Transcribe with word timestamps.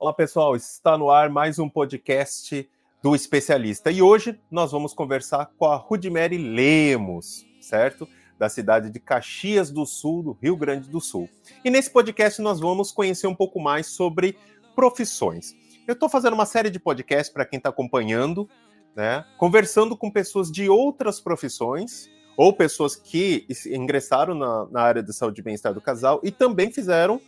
Olá, 0.00 0.14
pessoal. 0.14 0.56
Está 0.56 0.96
no 0.96 1.10
ar 1.10 1.28
mais 1.28 1.58
um 1.58 1.68
podcast 1.68 2.66
do 3.02 3.14
especialista. 3.14 3.90
E 3.90 4.00
hoje 4.00 4.40
nós 4.50 4.72
vamos 4.72 4.94
conversar 4.94 5.50
com 5.58 5.66
a 5.66 5.76
Rudimere 5.76 6.38
Lemos, 6.38 7.44
certo? 7.60 8.08
Da 8.38 8.48
cidade 8.48 8.88
de 8.88 8.98
Caxias 8.98 9.70
do 9.70 9.84
Sul, 9.84 10.22
do 10.22 10.32
Rio 10.40 10.56
Grande 10.56 10.88
do 10.88 11.02
Sul. 11.02 11.28
E 11.62 11.68
nesse 11.68 11.90
podcast 11.90 12.40
nós 12.40 12.58
vamos 12.58 12.90
conhecer 12.90 13.26
um 13.26 13.34
pouco 13.34 13.60
mais 13.60 13.88
sobre 13.88 14.38
profissões. 14.74 15.54
Eu 15.86 15.92
estou 15.92 16.08
fazendo 16.08 16.32
uma 16.32 16.46
série 16.46 16.70
de 16.70 16.80
podcasts 16.80 17.30
para 17.30 17.44
quem 17.44 17.58
está 17.58 17.68
acompanhando, 17.68 18.48
né? 18.96 19.26
Conversando 19.36 19.94
com 19.94 20.10
pessoas 20.10 20.50
de 20.50 20.66
outras 20.66 21.20
profissões 21.20 22.08
ou 22.38 22.54
pessoas 22.54 22.96
que 22.96 23.46
ingressaram 23.66 24.34
na, 24.34 24.66
na 24.70 24.80
área 24.80 25.02
de 25.02 25.12
saúde 25.12 25.42
e 25.42 25.44
bem-estar 25.44 25.74
do 25.74 25.80
casal 25.82 26.22
e 26.24 26.30
também 26.30 26.72
fizeram 26.72 27.20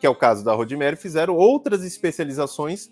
que 0.00 0.06
é 0.06 0.10
o 0.10 0.14
caso 0.14 0.42
da 0.42 0.54
Rodimere, 0.54 0.96
fizeram 0.96 1.36
outras 1.36 1.84
especializações 1.84 2.90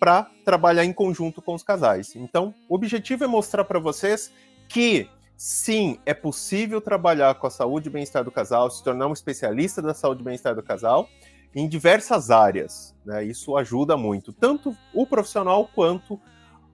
para 0.00 0.30
trabalhar 0.44 0.84
em 0.84 0.92
conjunto 0.92 1.42
com 1.42 1.54
os 1.54 1.62
casais. 1.62 2.16
Então, 2.16 2.54
o 2.68 2.74
objetivo 2.74 3.24
é 3.24 3.26
mostrar 3.26 3.64
para 3.64 3.78
vocês 3.78 4.32
que 4.68 5.08
sim, 5.36 5.98
é 6.06 6.14
possível 6.14 6.80
trabalhar 6.80 7.34
com 7.34 7.46
a 7.46 7.50
saúde 7.50 7.88
e 7.88 7.92
bem-estar 7.92 8.24
do 8.24 8.30
casal, 8.30 8.70
se 8.70 8.82
tornar 8.82 9.06
um 9.06 9.12
especialista 9.12 9.82
da 9.82 9.92
saúde 9.92 10.22
e 10.22 10.24
bem-estar 10.24 10.54
do 10.54 10.62
casal 10.62 11.08
em 11.54 11.68
diversas 11.68 12.30
áreas. 12.30 12.94
Né? 13.04 13.24
Isso 13.24 13.56
ajuda 13.56 13.96
muito, 13.96 14.32
tanto 14.32 14.74
o 14.94 15.06
profissional 15.06 15.68
quanto 15.74 16.20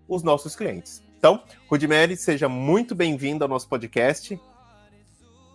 os 0.09 0.23
nossos 0.23 0.55
clientes. 0.55 1.03
Então, 1.19 1.43
Rudimere, 1.69 2.17
seja 2.17 2.48
muito 2.48 2.95
bem-vindo 2.95 3.45
ao 3.45 3.48
nosso 3.48 3.69
podcast. 3.69 4.39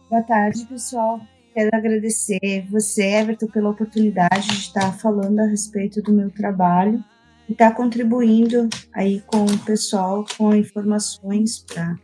Boa 0.09 0.23
tarde, 0.23 0.65
pessoal. 0.65 1.19
Quero 1.53 1.69
agradecer 1.73 2.65
você, 2.69 3.03
Everton, 3.03 3.47
pela 3.47 3.69
oportunidade 3.69 4.47
de 4.47 4.53
estar 4.53 4.91
falando 4.99 5.39
a 5.39 5.45
respeito 5.45 6.01
do 6.01 6.13
meu 6.13 6.29
trabalho 6.29 7.03
e 7.47 7.53
estar 7.53 7.73
contribuindo 7.75 8.69
aí 8.93 9.21
com 9.21 9.45
o 9.45 9.57
pessoal 9.65 10.25
com 10.37 10.53
informações 10.53 11.59
para 11.59 11.95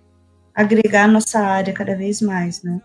agregar 0.53 1.07
nossa 1.07 1.39
área 1.39 1.73
cada 1.73 1.95
vez 1.95 2.21
mais, 2.21 2.63
né? 2.63 2.81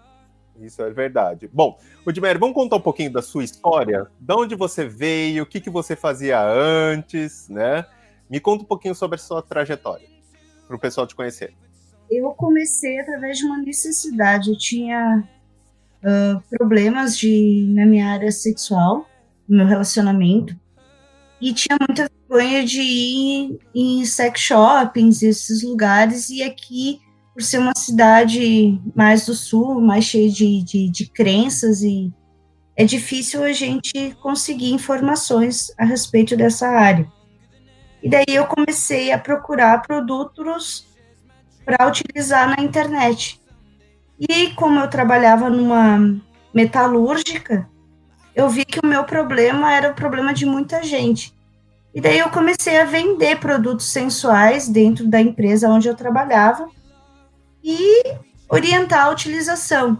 Isso 0.61 0.83
é 0.83 0.91
verdade. 0.91 1.49
Bom, 1.51 1.79
Udmer, 2.07 2.39
vamos 2.39 2.55
contar 2.55 2.77
um 2.77 2.83
pouquinho 2.83 3.11
da 3.11 3.23
sua 3.23 3.43
história? 3.43 4.06
De 4.21 4.34
onde 4.34 4.55
você 4.55 4.87
veio, 4.87 5.45
o 5.45 5.47
que, 5.47 5.61
que 5.61 5.71
você 5.71 5.97
fazia 5.97 6.39
antes, 6.43 7.49
né? 7.49 7.87
Me 8.29 8.39
conta 8.39 8.65
um 8.65 8.67
pouquinho 8.67 8.95
sobre 8.95 9.17
a 9.17 9.19
sua 9.19 9.41
trajetória, 9.43 10.06
para 10.67 10.77
o 10.77 10.79
pessoal 10.79 11.06
te 11.06 11.15
conhecer. 11.15 11.55
Eu 12.11 12.31
comecei 12.33 13.01
através 13.01 13.39
de 13.39 13.45
uma 13.45 13.56
necessidade. 13.56 14.51
Eu 14.51 14.59
tinha 14.59 15.27
uh, 16.05 16.41
problemas 16.51 17.19
de, 17.19 17.73
na 17.75 17.87
minha 17.87 18.09
área 18.09 18.31
sexual, 18.31 19.06
no 19.48 19.59
meu 19.59 19.67
relacionamento, 19.67 20.56
e 21.41 21.53
tinha 21.55 21.77
muita 21.81 22.11
vergonha 22.29 22.65
de 22.65 22.81
ir 22.81 23.59
em 23.75 24.05
sex 24.05 24.41
shoppings, 24.41 25.23
esses 25.23 25.62
lugares, 25.62 26.28
e 26.31 26.43
aqui, 26.43 27.01
por 27.33 27.43
ser 27.43 27.59
uma 27.59 27.75
cidade 27.77 28.78
mais 28.95 29.27
do 29.27 29.34
sul, 29.34 29.81
mais 29.81 30.05
cheia 30.05 30.31
de, 30.31 30.62
de, 30.62 30.91
de 30.91 31.06
crenças, 31.06 31.83
e 31.83 32.12
é 32.77 32.84
difícil 32.84 33.43
a 33.43 33.53
gente 33.53 34.17
conseguir 34.23 34.73
informações 34.73 35.73
a 35.78 35.84
respeito 35.84 36.37
dessa 36.37 36.69
área. 36.69 37.11
E 38.03 38.09
daí 38.09 38.25
eu 38.28 38.47
comecei 38.47 39.12
a 39.12 39.19
procurar 39.19 39.83
produtos 39.83 40.87
para 41.65 41.87
utilizar 41.87 42.48
na 42.48 42.62
internet. 42.62 43.40
E 44.21 44.51
como 44.51 44.79
eu 44.79 44.89
trabalhava 44.89 45.49
numa 45.49 46.21
metalúrgica, 46.53 47.67
eu 48.35 48.49
vi 48.51 48.67
que 48.67 48.79
o 48.79 48.87
meu 48.87 49.05
problema 49.05 49.73
era 49.73 49.91
o 49.91 49.95
problema 49.95 50.35
de 50.35 50.45
muita 50.45 50.83
gente. 50.83 51.35
E 51.95 52.01
daí 52.01 52.19
eu 52.19 52.29
comecei 52.29 52.79
a 52.79 52.85
vender 52.85 53.41
produtos 53.41 53.87
sensuais 53.87 54.69
dentro 54.69 55.09
da 55.09 55.21
empresa 55.21 55.69
onde 55.69 55.89
eu 55.89 55.95
trabalhava 55.95 56.69
e 57.65 58.03
orientar 58.49 59.07
a 59.07 59.11
utilização. 59.11 59.99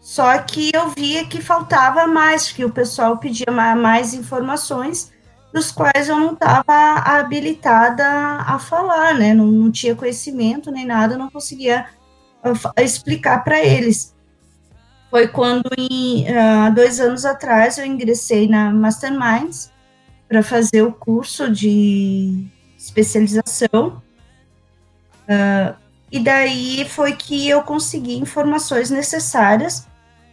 Só 0.00 0.36
que 0.38 0.70
eu 0.74 0.88
via 0.88 1.26
que 1.26 1.42
faltava 1.42 2.06
mais, 2.06 2.50
que 2.50 2.64
o 2.64 2.72
pessoal 2.72 3.18
pedia 3.18 3.52
mais 3.52 4.14
informações, 4.14 5.12
dos 5.52 5.70
quais 5.70 6.08
eu 6.08 6.16
não 6.16 6.32
estava 6.32 6.94
habilitada 7.04 8.04
a 8.06 8.58
falar, 8.58 9.14
né? 9.14 9.34
Não, 9.34 9.46
não 9.46 9.70
tinha 9.70 9.94
conhecimento 9.94 10.70
nem 10.70 10.86
nada, 10.86 11.18
não 11.18 11.30
conseguia 11.30 11.86
explicar 12.78 13.44
para 13.44 13.62
eles. 13.64 14.14
Foi 15.10 15.26
quando, 15.26 15.68
em, 15.76 16.24
uh, 16.24 16.72
dois 16.74 17.00
anos 17.00 17.24
atrás, 17.24 17.78
eu 17.78 17.84
ingressei 17.84 18.48
na 18.48 18.72
Masterminds 18.72 19.70
para 20.28 20.42
fazer 20.42 20.82
o 20.82 20.92
curso 20.92 21.50
de 21.50 22.46
especialização. 22.78 24.00
Uh, 25.28 25.74
e 26.12 26.20
daí 26.20 26.86
foi 26.88 27.12
que 27.14 27.48
eu 27.48 27.62
consegui 27.62 28.16
informações 28.16 28.90
necessárias 28.90 29.86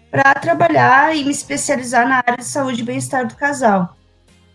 para 0.09 0.33
trabalhar 0.35 1.15
e 1.15 1.23
me 1.23 1.31
especializar 1.31 2.07
na 2.07 2.17
área 2.17 2.37
de 2.37 2.45
saúde 2.45 2.81
e 2.81 2.85
bem-estar 2.85 3.27
do 3.27 3.35
casal. 3.35 3.95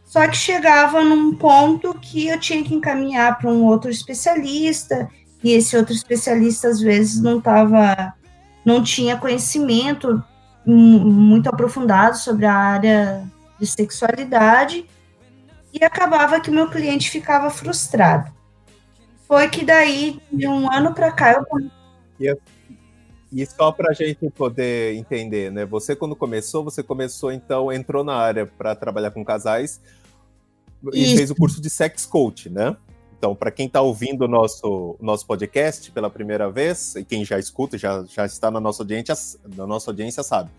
Só 0.04 0.26
que 0.28 0.36
chegava 0.36 1.02
num 1.02 1.34
ponto 1.34 1.94
que 1.94 2.28
eu 2.28 2.38
tinha 2.38 2.62
que 2.62 2.74
encaminhar 2.74 3.38
para 3.38 3.50
um 3.50 3.64
outro 3.64 3.90
especialista, 3.90 5.08
e 5.42 5.52
esse 5.52 5.76
outro 5.76 5.92
especialista 5.92 6.68
às 6.68 6.80
vezes 6.80 7.20
não 7.20 7.38
estava, 7.38 8.14
não 8.64 8.82
tinha 8.82 9.16
conhecimento 9.16 10.22
muito 10.64 11.48
aprofundado 11.48 12.16
sobre 12.16 12.46
a 12.46 12.54
área 12.54 13.24
de 13.58 13.66
sexualidade 13.66 14.86
e 15.72 15.84
acabava 15.84 16.40
que 16.40 16.50
meu 16.50 16.70
cliente 16.70 17.10
ficava 17.10 17.50
frustrado. 17.50 18.30
Foi 19.26 19.48
que 19.48 19.64
daí, 19.64 20.20
de 20.30 20.46
um 20.46 20.70
ano 20.70 20.94
para 20.94 21.10
cá, 21.10 21.42
eu. 22.20 22.38
E, 23.32 23.42
e 23.42 23.46
só 23.46 23.72
para 23.72 23.90
a 23.90 23.94
gente 23.94 24.28
poder 24.30 24.94
entender, 24.94 25.50
né? 25.50 25.64
Você, 25.64 25.96
quando 25.96 26.14
começou, 26.14 26.62
você 26.62 26.82
começou, 26.82 27.32
então, 27.32 27.72
entrou 27.72 28.04
na 28.04 28.14
área 28.14 28.46
para 28.46 28.74
trabalhar 28.74 29.10
com 29.10 29.24
casais 29.24 29.80
e 30.92 31.04
Isso. 31.04 31.16
fez 31.16 31.30
o 31.30 31.34
curso 31.34 31.60
de 31.60 31.70
sex 31.70 32.04
coach, 32.04 32.50
né? 32.50 32.76
Então, 33.22 33.36
para 33.36 33.52
quem 33.52 33.68
está 33.68 33.80
ouvindo 33.80 34.22
o 34.22 34.28
nosso, 34.28 34.96
nosso 35.00 35.24
podcast 35.24 35.92
pela 35.92 36.10
primeira 36.10 36.50
vez, 36.50 36.96
e 36.96 37.04
quem 37.04 37.24
já 37.24 37.38
escuta, 37.38 37.78
já, 37.78 38.02
já 38.02 38.26
está 38.26 38.50
na 38.50 38.58
nossa, 38.58 38.82
audiência, 38.82 39.14
na 39.54 39.64
nossa 39.64 39.92
audiência, 39.92 40.24
sabe. 40.24 40.50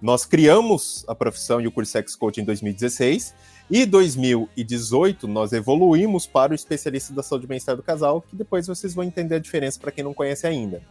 Nós 0.00 0.24
criamos 0.24 1.04
a 1.08 1.14
profissão 1.16 1.60
e 1.60 1.66
o 1.66 1.72
curso 1.72 1.90
Sex 1.90 2.14
Coach 2.14 2.40
em 2.40 2.44
2016, 2.44 3.34
e 3.68 3.84
2018 3.84 5.26
nós 5.26 5.52
evoluímos 5.52 6.24
para 6.24 6.52
o 6.52 6.54
especialista 6.54 7.12
da 7.12 7.20
saúde 7.20 7.46
e 7.46 7.48
bem-estar 7.48 7.74
do 7.74 7.82
casal, 7.82 8.22
que 8.22 8.36
depois 8.36 8.68
vocês 8.68 8.94
vão 8.94 9.02
entender 9.02 9.34
a 9.34 9.40
diferença 9.40 9.80
para 9.80 9.90
quem 9.90 10.04
não 10.04 10.14
conhece 10.14 10.46
ainda. 10.46 10.84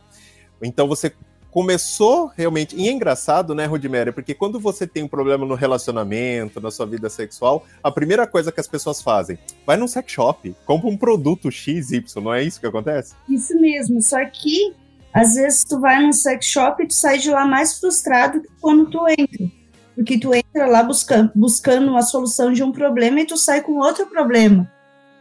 Então, 0.62 0.90
você 0.90 1.14
começou 1.54 2.32
realmente. 2.36 2.76
E 2.76 2.90
é 2.90 2.92
engraçado, 2.92 3.54
né, 3.54 3.66
Rudiméria? 3.66 4.12
Porque 4.12 4.34
quando 4.34 4.60
você 4.60 4.88
tem 4.88 5.04
um 5.04 5.08
problema 5.08 5.46
no 5.46 5.54
relacionamento, 5.54 6.60
na 6.60 6.72
sua 6.72 6.88
vida 6.88 7.12
sexual, 7.12 7.64
a 7.84 7.92
primeira 7.92 8.26
coisa 8.26 8.52
que 8.52 8.60
as 8.60 8.68
pessoas 8.68 9.04
fazem, 9.04 9.38
vai 9.64 9.78
num 9.78 9.88
sex 9.88 10.12
shop, 10.12 10.56
compra 10.66 10.90
um 10.90 10.98
produto 10.98 11.52
XY, 11.52 12.04
não 12.16 12.34
é 12.34 12.42
isso 12.42 12.60
que 12.60 12.66
acontece? 12.66 13.14
Isso 13.30 13.56
mesmo, 13.62 14.02
só 14.02 14.26
que 14.26 14.74
às 15.14 15.36
vezes 15.36 15.64
tu 15.64 15.80
vai 15.80 16.02
num 16.02 16.12
sex 16.12 16.44
shop 16.44 16.82
e 16.82 16.88
tu 16.88 16.94
sai 16.96 17.20
de 17.20 17.30
lá 17.30 17.46
mais 17.46 17.80
frustrado 17.80 18.42
que 18.42 18.50
quando 18.60 18.90
tu 18.90 19.08
entra. 19.08 19.46
Porque 19.94 20.18
tu 20.18 20.34
entra 20.34 20.66
lá 20.66 20.82
buscando, 20.82 21.32
buscando 21.36 21.92
uma 21.92 22.02
solução 22.02 22.52
de 22.52 22.64
um 22.64 22.72
problema 22.72 23.22
e 23.22 23.28
tu 23.28 23.38
sai 23.38 23.62
com 23.62 23.74
outro 23.74 24.08
problema, 24.08 24.68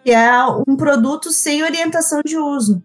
que 0.03 0.11
é 0.11 0.33
um 0.67 0.77
produto 0.77 1.31
sem 1.31 1.63
orientação 1.63 2.23
de 2.25 2.39
uso 2.39 2.83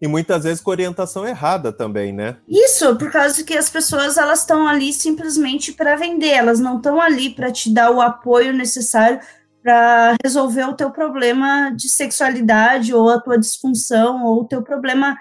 e 0.00 0.06
muitas 0.06 0.44
vezes 0.44 0.60
com 0.60 0.70
orientação 0.70 1.26
errada 1.26 1.72
também, 1.72 2.12
né? 2.12 2.36
Isso, 2.48 2.96
por 2.96 3.10
causa 3.10 3.42
que 3.42 3.56
as 3.56 3.68
pessoas 3.70 4.16
elas 4.16 4.40
estão 4.40 4.66
ali 4.66 4.92
simplesmente 4.92 5.72
para 5.72 5.96
vender, 5.96 6.30
elas 6.30 6.60
não 6.60 6.76
estão 6.76 7.00
ali 7.00 7.30
para 7.30 7.50
te 7.50 7.72
dar 7.72 7.90
o 7.90 8.00
apoio 8.00 8.52
necessário 8.52 9.20
para 9.62 10.14
resolver 10.22 10.64
o 10.64 10.74
teu 10.74 10.90
problema 10.90 11.70
de 11.70 11.88
sexualidade 11.88 12.94
ou 12.94 13.10
a 13.10 13.20
tua 13.20 13.38
disfunção 13.38 14.24
ou 14.24 14.42
o 14.42 14.44
teu 14.44 14.62
problema 14.62 15.18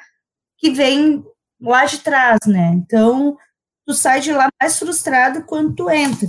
que 0.58 0.70
vem 0.70 1.26
lá 1.60 1.86
de 1.86 2.00
trás, 2.00 2.38
né? 2.46 2.72
Então, 2.76 3.38
tu 3.88 3.94
sai 3.94 4.20
de 4.20 4.32
lá 4.32 4.48
mais 4.62 4.78
frustrado 4.78 5.44
quando 5.44 5.74
tu 5.74 5.90
entra. 5.90 6.28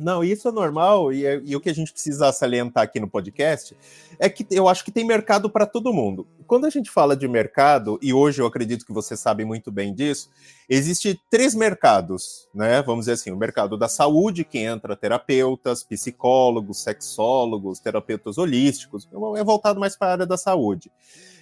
Não, 0.00 0.24
isso 0.24 0.48
é 0.48 0.50
normal, 0.52 1.12
e, 1.12 1.26
é, 1.26 1.42
e, 1.44 1.54
o 1.54 1.60
que 1.60 1.68
a 1.68 1.74
gente 1.74 1.92
precisa 1.92 2.32
salientar 2.32 2.84
aqui 2.84 2.98
no 2.98 3.06
podcast 3.06 3.76
é 4.18 4.30
que 4.30 4.46
eu 4.50 4.66
acho 4.66 4.82
que 4.82 4.90
tem 4.90 5.04
mercado 5.04 5.50
para 5.50 5.66
todo 5.66 5.92
mundo. 5.92 6.26
quando 6.46 6.64
a 6.64 6.70
gente 6.70 6.90
fala 6.90 7.14
de 7.14 7.28
mercado, 7.28 7.98
e 8.00 8.12
hoje 8.12 8.40
eu 8.40 8.46
acredito 8.46 8.86
que 8.86 8.94
você 8.94 9.14
sabe 9.14 9.44
muito 9.44 9.70
bem 9.70 9.94
disso, 9.94 10.30
existe 10.68 11.20
três 11.28 11.54
mercados, 11.54 12.48
né? 12.54 12.82
Vamos 12.82 13.02
dizer 13.02 13.12
assim, 13.12 13.30
o 13.30 13.36
mercado 13.36 13.76
da 13.76 13.88
saúde, 13.88 14.42
que 14.42 14.58
entra 14.58 14.96
terapeutas, 14.96 15.84
psicólogos, 15.84 16.82
sexólogos, 16.82 17.78
terapeutas 17.78 18.38
holísticos, 18.38 19.06
é 19.36 19.44
voltado 19.44 19.78
mais 19.78 19.96
para 19.96 20.08
a 20.08 20.12
área 20.12 20.26
da 20.26 20.38
saúde. 20.38 20.90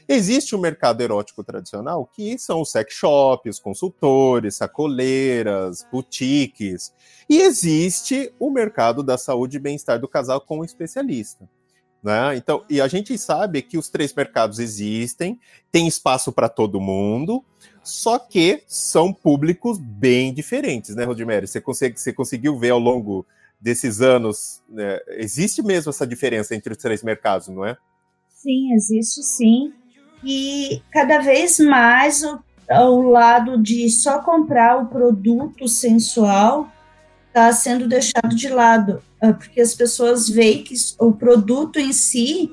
Existe 0.09 0.57
o 0.57 0.59
mercado 0.59 1.03
erótico 1.03 1.45
tradicional, 1.45 2.07
que 2.07 2.39
são 2.39 2.63
os 2.63 2.71
sex 2.71 2.95
shops, 2.95 3.59
consultores, 3.59 4.55
sacoleiras, 4.55 5.87
boutiques. 5.93 6.95
E 7.29 7.43
existe 7.43 8.33
o 8.41 8.51
mercado 8.51 9.03
da 9.03 9.19
saúde 9.19 9.59
e 9.59 9.61
bem-estar 9.61 10.01
do 10.01 10.09
casal 10.09 10.41
com 10.41 10.61
um 10.61 10.65
especialista. 10.65 11.47
Né? 12.03 12.37
Então, 12.37 12.65
e 12.71 12.81
a 12.81 12.89
gente 12.89 13.19
sabe 13.19 13.61
que 13.61 13.77
os 13.77 13.91
três 13.91 14.15
mercados 14.15 14.59
existem, 14.59 15.39
tem 15.71 15.87
espaço 15.87 16.33
para 16.33 16.49
todo 16.49 16.81
mundo, 16.81 17.45
só 17.83 18.19
que 18.19 18.63
são 18.67 19.13
públicos 19.13 19.79
bem 19.79 20.33
diferentes, 20.33 20.95
né, 20.95 21.05
Rodimere? 21.05 21.47
Você, 21.47 21.61
consegue, 21.61 22.01
você 22.01 22.13
conseguiu 22.13 22.57
ver 22.57 22.71
ao 22.71 22.79
longo 22.79 23.27
desses 23.61 24.01
anos, 24.01 24.63
né? 24.69 25.01
existe 25.09 25.61
mesmo 25.61 25.91
essa 25.91 26.07
diferença 26.07 26.55
entre 26.55 26.73
os 26.73 26.79
três 26.79 27.03
mercados, 27.03 27.49
não 27.49 27.65
é? 27.65 27.77
Sim, 28.29 28.73
existe 28.73 29.23
sim. 29.23 29.73
E 30.25 30.83
cada 30.93 31.19
vez 31.19 31.59
mais 31.59 32.23
o, 32.23 32.41
o 32.71 33.03
lado 33.03 33.63
de 33.63 33.89
só 33.91 34.21
comprar 34.21 34.77
o 34.79 34.87
produto 34.87 35.69
sensual 35.69 36.69
está 37.29 37.53
sendo 37.53 37.87
deixado 37.87 38.35
de 38.35 38.49
lado, 38.49 39.03
ah, 39.21 39.33
porque 39.33 39.61
as 39.61 39.75
pessoas 39.75 40.29
veem 40.29 40.65
que 40.65 40.75
o 40.99 41.13
produto 41.13 41.79
em 41.79 41.93
si 41.93 42.53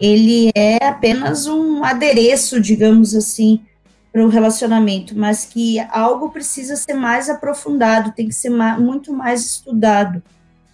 ele 0.00 0.50
é 0.54 0.84
apenas 0.84 1.46
um 1.46 1.82
adereço, 1.84 2.60
digamos 2.60 3.14
assim, 3.14 3.64
para 4.12 4.24
o 4.24 4.28
relacionamento, 4.28 5.16
mas 5.16 5.44
que 5.44 5.78
algo 5.90 6.30
precisa 6.30 6.76
ser 6.76 6.94
mais 6.94 7.28
aprofundado, 7.28 8.12
tem 8.12 8.28
que 8.28 8.34
ser 8.34 8.50
mais, 8.50 8.80
muito 8.80 9.12
mais 9.12 9.44
estudado. 9.44 10.22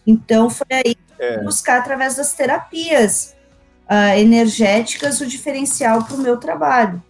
Então 0.07 0.49
foi 0.49 0.67
aí 0.71 0.97
é. 1.19 1.43
buscar 1.43 1.79
através 1.79 2.17
das 2.17 2.33
terapias 2.33 3.35
uh, 3.93 4.19
energéticas 4.19 5.21
o 5.21 5.27
diferencial 5.27 6.03
para 6.05 6.17
o 6.17 6.21
meu 6.21 6.39
trabalho. 6.39 7.03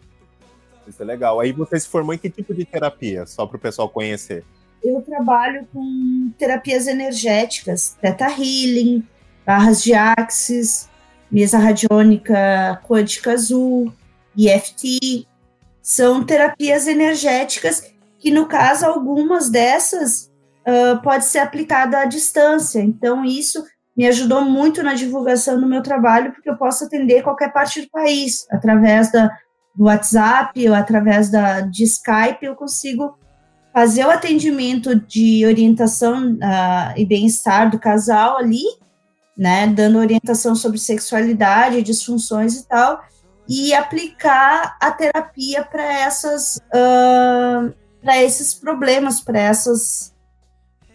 Isso 0.87 1.01
é 1.01 1.07
legal. 1.07 1.39
Aí 1.39 1.53
você 1.53 1.79
se 1.79 1.89
formou 1.89 2.13
em 2.13 2.19
que 2.19 2.29
tipo 2.29 2.53
de 2.53 2.65
terapia, 2.65 3.25
só 3.25 3.47
para 3.47 3.57
o 3.57 3.61
pessoal 3.61 3.89
conhecer? 3.89 4.45
Eu 4.83 5.01
trabalho 5.03 5.65
com 5.73 6.33
terapias 6.37 6.89
energéticas, 6.89 7.97
Theta 8.01 8.27
Healing, 8.27 9.07
barras 9.47 9.81
de 9.81 9.95
Axis, 9.95 10.89
mesa 11.31 11.57
radiônica 11.57 12.83
quântica 12.85 13.33
azul, 13.33 13.93
EFT. 14.37 15.29
São 15.81 16.25
terapias 16.25 16.89
energéticas 16.89 17.93
que, 18.19 18.33
no 18.33 18.47
caso, 18.47 18.87
algumas 18.87 19.49
dessas 19.49 20.33
uh, 20.67 21.01
pode 21.01 21.27
ser 21.27 21.39
aplicada 21.39 21.99
à 21.99 22.05
distância. 22.05 22.81
Então, 22.81 23.25
isso 23.25 23.65
me 23.97 24.07
ajudou 24.07 24.43
muito 24.43 24.83
na 24.83 24.95
divulgação 24.95 25.61
do 25.61 25.67
meu 25.67 25.83
trabalho, 25.83 26.33
porque 26.33 26.49
eu 26.49 26.57
posso 26.57 26.85
atender 26.85 27.23
qualquer 27.23 27.53
parte 27.53 27.83
do 27.83 27.91
país, 27.91 28.47
através 28.51 29.13
da, 29.13 29.31
do 29.75 29.85
WhatsApp 29.85 30.69
ou 30.69 30.75
através 30.75 31.31
da, 31.31 31.61
de 31.61 31.85
Skype, 31.85 32.45
eu 32.45 32.55
consigo 32.55 33.19
fazer 33.73 34.05
o 34.05 34.11
atendimento 34.11 34.95
de 34.95 35.47
orientação 35.47 36.35
uh, 36.35 36.93
e 36.97 37.07
bem-estar 37.07 37.71
do 37.71 37.79
casal 37.79 38.37
ali, 38.37 38.65
né, 39.37 39.67
dando 39.67 39.99
orientação 39.99 40.55
sobre 40.55 40.79
sexualidade, 40.79 41.83
disfunções 41.83 42.55
e 42.55 42.69
tal, 42.69 43.03
e 43.49 43.75
aplicar 43.75 44.77
a 44.81 44.91
terapia 44.91 45.65
para 45.65 45.83
essas, 45.83 46.57
uh, 46.57 47.73
para 48.03 48.23
esses 48.23 48.55
problemas, 48.55 49.21
para 49.21 49.39
essas, 49.39 50.15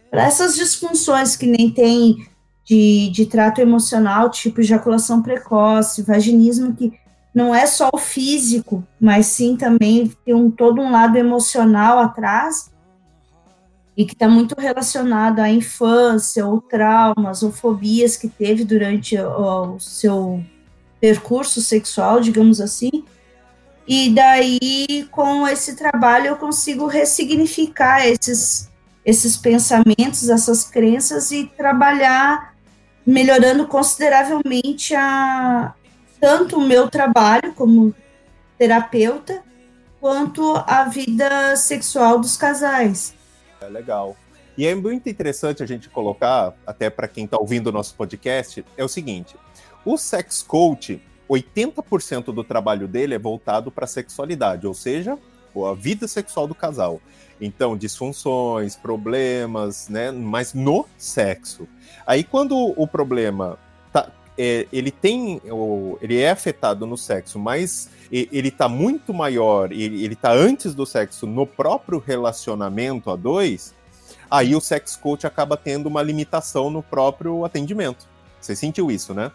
para 0.09 0.23
essas 0.23 0.55
disfunções 0.55 1.35
que 1.35 1.47
nem 1.47 1.71
tem 1.71 2.27
de, 2.67 3.09
de 3.11 3.25
trato 3.25 3.61
emocional, 3.61 4.29
tipo 4.29 4.59
ejaculação 4.59 5.21
precoce, 5.21 6.01
vaginismo, 6.01 6.75
que 6.75 6.99
não 7.33 7.55
é 7.55 7.65
só 7.65 7.89
o 7.93 7.97
físico, 7.97 8.85
mas 8.99 9.27
sim 9.27 9.55
também 9.55 10.11
tem 10.25 10.35
um, 10.35 10.51
todo 10.51 10.81
um 10.81 10.91
lado 10.91 11.17
emocional 11.17 11.97
atrás, 11.99 12.69
e 13.95 14.05
que 14.05 14.13
está 14.13 14.27
muito 14.27 14.53
relacionado 14.59 15.39
à 15.39 15.49
infância, 15.49 16.45
ou 16.45 16.59
traumas, 16.59 17.41
ou 17.41 17.51
fobias 17.51 18.17
que 18.17 18.27
teve 18.27 18.65
durante 18.65 19.17
o, 19.17 19.75
o 19.75 19.79
seu 19.79 20.43
percurso 20.99 21.61
sexual, 21.61 22.19
digamos 22.19 22.59
assim. 22.59 23.05
E 23.87 24.13
daí, 24.13 25.07
com 25.09 25.47
esse 25.47 25.75
trabalho, 25.75 26.27
eu 26.27 26.35
consigo 26.35 26.85
ressignificar 26.85 28.05
esses, 28.05 28.69
esses 29.05 29.37
pensamentos, 29.37 30.29
essas 30.29 30.63
crenças 30.65 31.31
e 31.31 31.45
trabalhar 31.57 32.56
melhorando 33.07 33.65
consideravelmente 33.65 34.93
a, 34.93 35.73
tanto 36.19 36.57
o 36.57 36.67
meu 36.67 36.89
trabalho 36.89 37.53
como 37.53 37.95
terapeuta, 38.57 39.41
quanto 40.01 40.55
a 40.67 40.83
vida 40.83 41.55
sexual 41.55 42.19
dos 42.19 42.35
casais. 42.35 43.15
É 43.61 43.67
legal. 43.69 44.17
E 44.57 44.67
é 44.67 44.75
muito 44.75 45.07
interessante 45.07 45.63
a 45.63 45.65
gente 45.65 45.87
colocar, 45.87 46.53
até 46.65 46.89
para 46.89 47.07
quem 47.07 47.23
está 47.23 47.37
ouvindo 47.37 47.67
o 47.67 47.71
nosso 47.71 47.95
podcast, 47.95 48.65
é 48.75 48.83
o 48.83 48.89
seguinte: 48.89 49.35
o 49.85 49.97
sex 49.97 50.43
coach, 50.43 51.01
80% 51.29 52.25
do 52.25 52.43
trabalho 52.43 52.87
dele 52.87 53.15
é 53.15 53.19
voltado 53.19 53.71
para 53.71 53.85
a 53.85 53.87
sexualidade, 53.87 54.67
ou 54.67 54.73
seja, 54.73 55.17
a 55.65 55.73
vida 55.73 56.07
sexual 56.07 56.45
do 56.47 56.53
casal. 56.53 56.99
Então, 57.39 57.77
disfunções, 57.77 58.75
problemas, 58.75 59.87
né? 59.87 60.11
Mas 60.11 60.53
no 60.53 60.85
sexo. 60.97 61.67
Aí, 62.07 62.23
quando 62.23 62.55
o 62.55 62.87
problema 62.87 63.59
tá, 63.91 64.09
é, 64.37 64.65
ele 64.71 64.89
tem, 64.91 65.41
ele 66.01 66.17
é 66.17 66.31
afetado 66.31 66.87
no 66.87 66.97
sexo, 66.97 67.37
mas 67.37 67.89
ele 68.09 68.47
está 68.47 68.69
muito 68.69 69.13
maior, 69.13 69.69
ele 69.73 70.13
está 70.13 70.31
antes 70.31 70.73
do 70.73 70.85
sexo 70.85 71.27
no 71.27 71.45
próprio 71.45 71.99
relacionamento 71.99 73.11
a 73.11 73.17
dois, 73.17 73.75
aí 74.31 74.55
o 74.55 74.61
sex 74.61 74.95
coach 74.95 75.27
acaba 75.27 75.57
tendo 75.57 75.87
uma 75.87 76.01
limitação 76.01 76.69
no 76.69 76.81
próprio 76.81 77.43
atendimento. 77.43 78.07
Você 78.39 78.55
sentiu 78.55 78.89
isso, 78.89 79.13
né? 79.13 79.29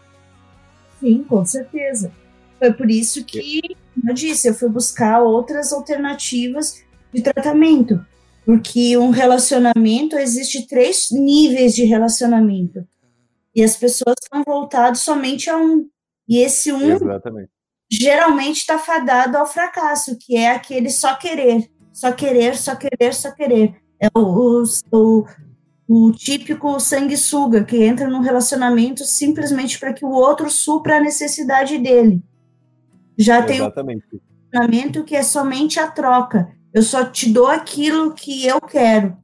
Sim, 0.99 1.23
com 1.23 1.45
certeza. 1.45 2.11
Foi 2.57 2.73
por 2.73 2.89
isso 2.89 3.23
que, 3.23 3.61
como 3.93 4.09
eu 4.09 4.15
disse, 4.15 4.47
eu 4.47 4.55
fui 4.55 4.69
buscar 4.69 5.21
outras 5.21 5.71
alternativas 5.71 6.81
de 7.13 7.21
tratamento. 7.21 8.03
Porque 8.45 8.97
um 8.97 9.09
relacionamento, 9.09 10.17
existe 10.17 10.67
três 10.67 11.09
níveis 11.11 11.73
de 11.73 11.85
relacionamento. 11.85 12.85
E 13.55 13.63
as 13.63 13.77
pessoas 13.77 14.15
estão 14.21 14.43
voltadas 14.43 14.99
somente 14.99 15.49
a 15.49 15.57
um. 15.57 15.87
E 16.27 16.39
esse 16.39 16.71
um 16.71 16.91
Exatamente. 16.91 17.49
geralmente 17.89 18.57
está 18.57 18.77
fadado 18.77 19.37
ao 19.37 19.45
fracasso, 19.45 20.17
que 20.19 20.35
é 20.35 20.51
aquele 20.51 20.89
só 20.89 21.15
querer, 21.15 21.69
só 21.91 22.11
querer, 22.11 22.57
só 22.57 22.75
querer, 22.75 23.13
só 23.13 23.31
querer. 23.31 23.75
É 23.99 24.07
o, 24.17 24.63
o, 24.91 25.25
o 25.87 26.11
típico 26.11 26.79
sanguessuga 26.79 27.63
que 27.63 27.83
entra 27.83 28.07
num 28.07 28.21
relacionamento 28.21 29.05
simplesmente 29.05 29.79
para 29.79 29.93
que 29.93 30.05
o 30.05 30.11
outro 30.11 30.49
supra 30.49 30.97
a 30.97 31.01
necessidade 31.01 31.77
dele. 31.77 32.21
Já 33.17 33.45
Exatamente. 33.45 34.09
tem 34.09 34.19
um 34.19 34.23
relacionamento 34.51 35.03
que 35.03 35.15
é 35.15 35.23
somente 35.23 35.79
a 35.79 35.87
troca. 35.87 36.51
Eu 36.73 36.81
só 36.81 37.05
te 37.05 37.29
dou 37.29 37.47
aquilo 37.47 38.13
que 38.13 38.45
eu 38.47 38.59
quero. 38.59 39.17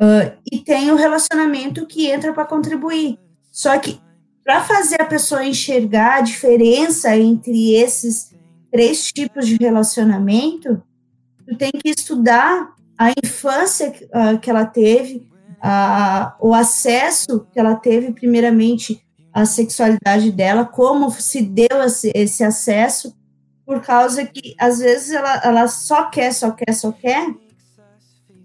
Uh, 0.00 0.32
e 0.50 0.58
tem 0.58 0.90
o 0.90 0.96
relacionamento 0.96 1.86
que 1.86 2.10
entra 2.10 2.32
para 2.32 2.44
contribuir. 2.44 3.18
Só 3.50 3.78
que 3.78 4.00
para 4.44 4.62
fazer 4.62 5.00
a 5.00 5.06
pessoa 5.06 5.44
enxergar 5.44 6.18
a 6.18 6.20
diferença 6.22 7.16
entre 7.16 7.74
esses 7.74 8.34
três 8.70 9.12
tipos 9.12 9.46
de 9.46 9.56
relacionamento, 9.60 10.82
tu 11.46 11.56
tem 11.56 11.70
que 11.70 11.90
estudar 11.90 12.74
a 12.98 13.10
infância 13.24 13.90
uh, 13.90 14.38
que 14.38 14.50
ela 14.50 14.64
teve, 14.64 15.28
uh, 15.58 16.32
o 16.40 16.54
acesso 16.54 17.46
que 17.52 17.58
ela 17.58 17.74
teve, 17.74 18.12
primeiramente, 18.12 19.02
à 19.32 19.44
sexualidade 19.44 20.30
dela, 20.32 20.64
como 20.64 21.10
se 21.10 21.42
deu 21.42 21.82
esse, 21.84 22.10
esse 22.14 22.42
acesso, 22.44 23.14
por 23.70 23.80
causa 23.82 24.26
que 24.26 24.52
às 24.58 24.80
vezes 24.80 25.12
ela, 25.12 25.40
ela 25.44 25.68
só 25.68 26.06
quer, 26.06 26.34
só 26.34 26.50
quer, 26.50 26.72
só 26.72 26.90
quer, 26.90 27.32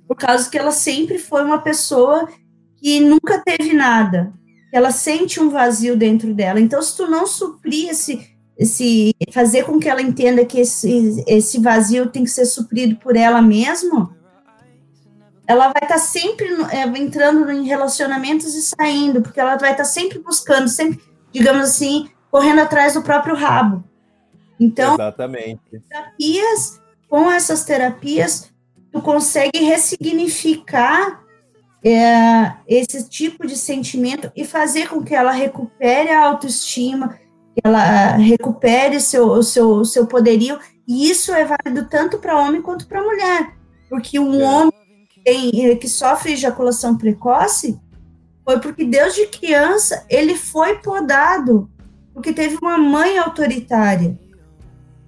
por 0.07 0.15
causa 0.15 0.47
que 0.47 0.55
ela 0.55 0.69
sempre 0.69 1.17
foi 1.17 1.43
uma 1.43 1.57
pessoa 1.57 2.29
que 2.77 2.99
nunca 2.99 3.41
teve 3.43 3.73
nada, 3.73 4.31
ela 4.71 4.91
sente 4.91 5.39
um 5.39 5.49
vazio 5.49 5.97
dentro 5.97 6.31
dela. 6.31 6.59
Então, 6.59 6.79
se 6.79 6.95
tu 6.95 7.07
não 7.07 7.25
suprir 7.25 7.89
esse, 7.89 8.37
esse 8.55 9.15
fazer 9.33 9.63
com 9.63 9.79
que 9.79 9.89
ela 9.89 9.99
entenda 9.99 10.45
que 10.45 10.59
esse, 10.59 11.23
esse 11.25 11.59
vazio 11.59 12.07
tem 12.11 12.23
que 12.23 12.29
ser 12.29 12.45
suprido 12.45 12.97
por 12.97 13.15
ela 13.15 13.41
mesma, 13.41 14.15
ela 15.47 15.69
vai 15.69 15.81
estar 15.81 15.95
tá 15.95 15.97
sempre 15.97 16.45
é, 16.69 16.83
entrando 16.99 17.51
em 17.51 17.65
relacionamentos 17.65 18.53
e 18.53 18.61
saindo, 18.61 19.23
porque 19.23 19.39
ela 19.39 19.57
vai 19.57 19.71
estar 19.71 19.85
tá 19.85 19.89
sempre 19.89 20.19
buscando, 20.19 20.67
sempre, 20.67 21.01
digamos 21.31 21.63
assim, 21.63 22.11
correndo 22.29 22.61
atrás 22.61 22.93
do 22.93 23.01
próprio 23.01 23.33
rabo. 23.33 23.83
Então, 24.59 24.93
Exatamente. 24.93 25.61
terapias, 25.89 26.81
com 27.09 27.31
essas 27.31 27.65
terapias, 27.65 28.51
tu 28.91 29.01
consegue 29.01 29.59
ressignificar 29.59 31.23
é, 31.83 32.53
esse 32.67 33.07
tipo 33.07 33.45
de 33.45 33.55
sentimento 33.55 34.31
e 34.35 34.43
fazer 34.43 34.89
com 34.89 35.03
que 35.03 35.13
ela 35.13 35.31
recupere 35.31 36.09
a 36.09 36.25
autoestima, 36.25 37.09
que 37.09 37.61
ela 37.63 38.15
recupere 38.15 38.99
seu, 38.99 39.43
seu, 39.43 39.85
seu 39.85 40.07
poderio. 40.07 40.57
E 40.87 41.09
isso 41.09 41.33
é 41.33 41.45
válido 41.45 41.87
tanto 41.89 42.17
para 42.17 42.39
homem 42.39 42.61
quanto 42.61 42.87
para 42.87 43.03
mulher. 43.03 43.53
Porque 43.89 44.19
um 44.19 44.41
é. 44.41 44.43
homem 44.43 45.07
que, 45.09 45.21
tem, 45.21 45.77
que 45.77 45.87
sofre 45.87 46.33
ejaculação 46.33 46.97
precoce 46.97 47.79
foi 48.43 48.59
porque 48.59 48.85
Deus 48.85 49.15
de 49.15 49.27
criança 49.27 50.05
ele 50.09 50.35
foi 50.35 50.77
podado, 50.77 51.69
porque 52.13 52.31
teve 52.31 52.57
uma 52.61 52.77
mãe 52.77 53.17
autoritária. 53.17 54.17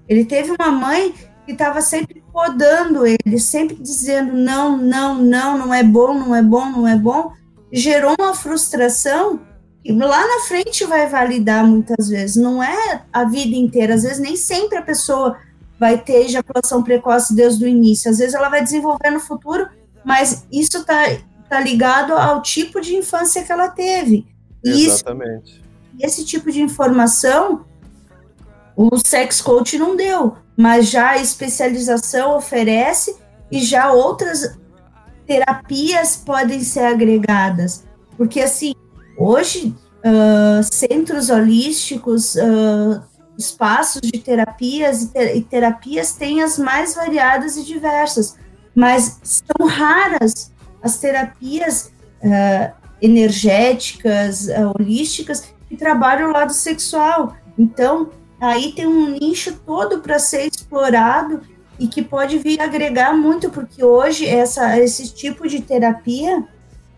Ele 0.08 0.26
teve 0.26 0.52
uma 0.52 0.72
mãe 0.72 1.14
que 1.46 1.54
estava 1.54 1.82
sempre 1.82 2.24
podando 2.32 3.06
ele, 3.06 3.40
sempre 3.40 3.76
dizendo 3.76 4.34
não, 4.34 4.78
não, 4.78 5.16
não, 5.16 5.58
não 5.58 5.74
é 5.74 5.84
bom, 5.84 6.14
não 6.14 6.36
é 6.36 6.42
bom, 6.42 6.66
não 6.66 6.88
é 6.88 6.96
bom. 6.96 7.32
Gerou 7.72 8.16
uma 8.20 8.34
frustração 8.34 9.40
que 9.84 9.94
lá 9.94 10.22
na 10.28 10.42
frente 10.42 10.86
vai 10.86 11.08
validar 11.08 11.66
muitas 11.66 12.10
vezes. 12.10 12.36
Não 12.36 12.62
é 12.62 13.02
a 13.12 13.24
vida 13.24 13.56
inteira, 13.56 13.94
às 13.94 14.04
vezes 14.04 14.20
nem 14.20 14.36
sempre 14.36 14.78
a 14.78 14.82
pessoa 14.82 15.38
vai 15.80 15.98
ter 15.98 16.26
ejaculação 16.26 16.84
precoce 16.84 17.36
desde 17.36 17.64
o 17.64 17.68
início. 17.68 18.12
Às 18.12 18.18
vezes 18.18 18.34
ela 18.34 18.50
vai 18.50 18.64
desenvolver 18.64 19.10
no 19.12 19.20
futuro, 19.20 19.68
mas 20.04 20.46
isso 20.52 20.80
está 20.80 21.18
tá 21.48 21.62
ligado 21.62 22.14
ao 22.14 22.42
tipo 22.42 22.82
de 22.82 22.96
infância 22.96 23.44
que 23.44 23.52
ela 23.52 23.70
teve. 23.70 24.28
E 24.64 24.86
Exatamente. 24.86 25.52
Isso, 25.54 25.62
esse 26.00 26.26
tipo 26.26 26.52
de 26.52 26.62
informação 26.62 27.66
o 28.78 28.96
sex 29.04 29.42
coach 29.42 29.76
não 29.80 29.96
deu, 29.96 30.38
mas 30.56 30.88
já 30.88 31.10
a 31.10 31.18
especialização 31.18 32.38
oferece 32.38 33.18
e 33.52 33.60
já 33.60 33.92
outras 33.92 34.56
terapias 35.26 36.16
podem 36.16 36.62
ser 36.62 36.82
agregadas. 36.82 37.84
Porque, 38.16 38.40
assim, 38.40 38.76
hoje, 39.18 39.76
uh, 40.06 40.64
centros 40.72 41.32
holísticos, 41.32 42.36
uh, 42.36 43.02
espaços 43.36 44.02
de 44.02 44.20
terapias 44.20 45.02
e, 45.02 45.08
ter 45.08 45.42
terapias 45.46 46.14
têm 46.14 46.44
as 46.44 46.60
mais 46.60 46.94
variadas 46.94 47.58
e 47.58 47.64
diversas, 47.64 48.36
mas 48.76 49.20
são 49.24 49.68
raras 49.68 50.52
as 50.84 51.00
terapias 51.00 51.92
uh, 52.24 52.72
energéticas, 53.02 54.48
holísticas, 54.76 55.52
que 55.68 55.76
trabalham 55.76 56.30
o 56.30 56.34
lado 56.34 56.54
sexual. 56.54 57.36
Então, 57.58 58.12
aí 58.39 58.72
tem 58.74 58.88
um 58.88 59.10
nicho 59.10 59.60
todo 59.65 60.00
para 60.00 60.20
ser 60.20 60.48
explorado 60.48 61.41
e 61.79 61.88
que 61.88 62.01
pode 62.01 62.38
vir 62.39 62.60
agregar 62.60 63.13
muito, 63.13 63.50
porque 63.50 63.84
hoje 63.84 64.27
essa, 64.27 64.79
esse 64.79 65.13
tipo 65.13 65.48
de 65.48 65.62
terapia, 65.62 66.44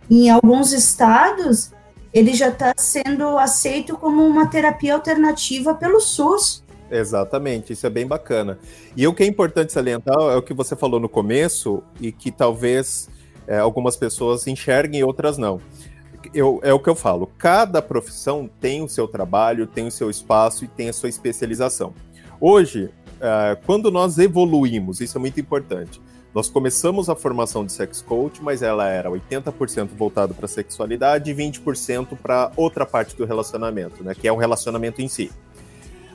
em 0.10 0.30
alguns 0.30 0.72
estados, 0.72 1.72
ele 2.14 2.34
já 2.34 2.50
está 2.50 2.74
sendo 2.78 3.38
aceito 3.38 3.98
como 3.98 4.26
uma 4.26 4.48
terapia 4.48 4.96
alternativa 4.96 5.74
pelo 5.74 6.00
SUS. 6.00 6.64
Exatamente, 6.90 7.74
isso 7.74 7.86
é 7.86 7.90
bem 7.90 8.08
bacana. 8.08 8.58
E 8.96 9.06
o 9.06 9.14
que 9.14 9.24
é 9.24 9.28
importante 9.28 9.72
salientar 9.72 10.18
é 10.18 10.36
o 10.36 10.42
que 10.42 10.54
você 10.54 10.76
falou 10.76 11.00
no 11.00 11.10
começo 11.10 11.84
e 12.02 12.12
que 12.12 12.32
talvez 12.32 13.10
é, 13.46 13.60
algumas 13.60 13.96
pessoas 13.96 14.48
enxerguem 14.48 15.02
e 15.02 15.04
outras 15.04 15.38
não 15.38 15.62
eu, 16.34 16.60
é 16.64 16.74
o 16.74 16.80
que 16.80 16.90
eu 16.90 16.96
falo, 16.96 17.30
cada 17.38 17.82
profissão 17.82 18.50
tem 18.60 18.84
o 18.84 18.90
seu 18.90 19.08
trabalho, 19.08 19.68
tem 19.68 19.88
o 19.88 19.92
seu 19.92 20.10
espaço 20.10 20.66
e 20.66 20.68
tem 20.68 20.90
a 20.90 20.94
sua 20.94 21.10
especialização. 21.10 21.94
Hoje, 22.40 22.86
uh, 22.86 23.60
quando 23.66 23.92
nós 23.92 24.18
evoluímos, 24.18 25.02
isso 25.02 25.18
é 25.18 25.22
muito 25.22 25.40
importante. 25.40 26.02
Nós 26.34 26.48
começamos 26.48 27.10
a 27.10 27.16
formação 27.16 27.66
de 27.66 27.72
sex 27.72 28.02
coach, 28.02 28.42
mas 28.42 28.62
ela 28.62 28.88
era 28.88 29.10
80% 29.10 29.90
voltada 29.98 30.34
para 30.34 30.48
sexualidade 30.48 31.32
e 31.32 31.34
20% 31.34 32.16
para 32.22 32.52
outra 32.56 32.86
parte 32.86 33.16
do 33.16 33.26
relacionamento, 33.26 34.04
né, 34.04 34.14
que 34.14 34.28
é 34.28 34.32
o 34.32 34.38
relacionamento 34.38 35.02
em 35.02 35.08
si. 35.08 35.32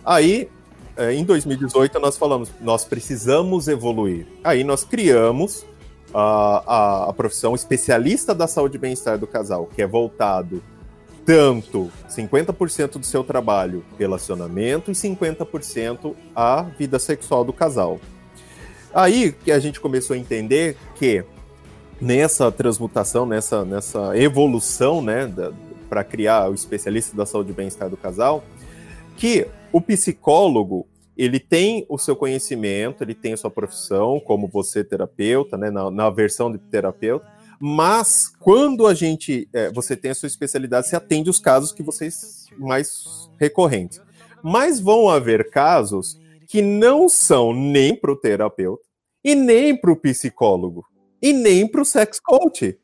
Aí, 0.04 0.49
eh, 0.96 1.14
em 1.14 1.25
2018, 1.25 1.99
nós 1.99 2.16
falamos, 2.16 2.50
nós 2.61 2.84
precisamos 2.84 3.66
evoluir. 3.66 4.26
Aí 4.44 4.62
nós 4.62 4.84
criamos 4.84 5.66
a, 6.14 7.09
a, 7.09 7.12
profissão 7.12 7.54
especialista 7.54 8.33
da 8.33 8.47
saúde 8.47 8.76
e 8.76 8.78
bem-estar 8.78 9.18
do 9.18 9.26
casal, 9.26 9.66
que 9.66 9.83
é 9.83 9.87
voltado 9.87 10.62
tanto 11.26 11.90
50% 12.09 12.99
do 12.99 13.04
seu 13.04 13.25
trabalho 13.25 13.85
relacionamento 13.99 14.90
e 14.90 14.94
50% 14.94 16.14
a 16.37 16.62
vida 16.62 16.99
sexual 16.99 17.44
do 17.44 17.52
casal. 17.52 17.99
Aí 18.94 19.33
que 19.33 19.50
a 19.50 19.59
gente 19.59 19.80
começou 19.80 20.14
a 20.14 20.18
entender 20.18 20.76
que 20.94 21.25
nessa 22.00 22.52
transmutação, 22.52 23.26
nessa, 23.26 23.64
nessa 23.64 24.16
evolução, 24.16 25.02
né, 25.02 25.33
para 25.88 26.04
criar 26.04 26.50
o 26.50 26.54
especialista 26.54 27.16
da 27.16 27.26
saúde 27.26 27.50
e 27.50 27.54
bem-estar 27.54 27.88
do 27.88 27.97
casal, 27.97 28.44
que 29.16 29.49
o 29.73 29.80
psicólogo 29.80 30.87
ele 31.16 31.38
tem 31.38 31.87
o 31.88 31.99
seu 31.99 32.16
conhecimento, 32.16 33.02
ele 33.02 33.14
tem 33.14 33.33
a 33.33 33.37
sua 33.37 33.50
profissão, 33.50 34.21
como 34.21 34.49
você, 34.49 34.83
terapeuta, 34.83 35.56
né, 35.56 35.71
na, 35.71 35.90
na 35.90 36.11
versão 36.11 36.50
de 36.50 36.59
terapeuta, 36.59 37.26
mas 37.61 38.33
quando 38.40 38.87
a 38.87 38.94
gente, 38.94 39.49
é, 39.52 39.71
você 39.71 39.97
tem 39.97 40.11
a 40.11 40.14
sua 40.14 40.26
especialidade, 40.26 40.88
você 40.88 40.97
atende 40.97 41.30
os 41.30 41.38
casos 41.38 41.73
que 41.73 41.83
vocês 41.83 42.47
mais 42.59 43.30
recorrentes. 43.38 44.00
Mas 44.42 44.80
vão 44.80 45.09
haver 45.09 45.50
casos 45.50 46.21
que 46.49 46.61
não 46.61 47.09
são 47.09 47.52
nem 47.54 47.97
para 47.97 48.12
o 48.12 48.16
terapeuta, 48.16 48.85
e 49.25 49.35
nem 49.35 49.75
para 49.75 49.90
o 49.90 49.97
psicólogo, 49.97 50.85
e 51.23 51.33
nem 51.33 51.66
para 51.66 51.80
o 51.80 51.85
sex 51.85 52.21
coach. 52.21 52.78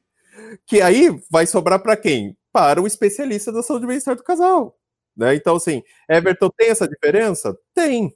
Que 0.66 0.80
aí 0.80 1.10
vai 1.30 1.46
sobrar 1.46 1.82
para 1.82 1.96
quem? 1.96 2.36
Para 2.50 2.80
o 2.80 2.86
especialista 2.86 3.52
da 3.52 3.62
saúde 3.62 3.84
e 3.84 3.88
bem-estar 3.88 4.16
do 4.16 4.24
casal. 4.24 4.76
Né? 5.16 5.34
Então, 5.34 5.56
assim, 5.56 5.82
Everton 6.08 6.50
tem 6.56 6.70
essa 6.70 6.88
diferença? 6.88 7.56
Tem. 7.74 8.12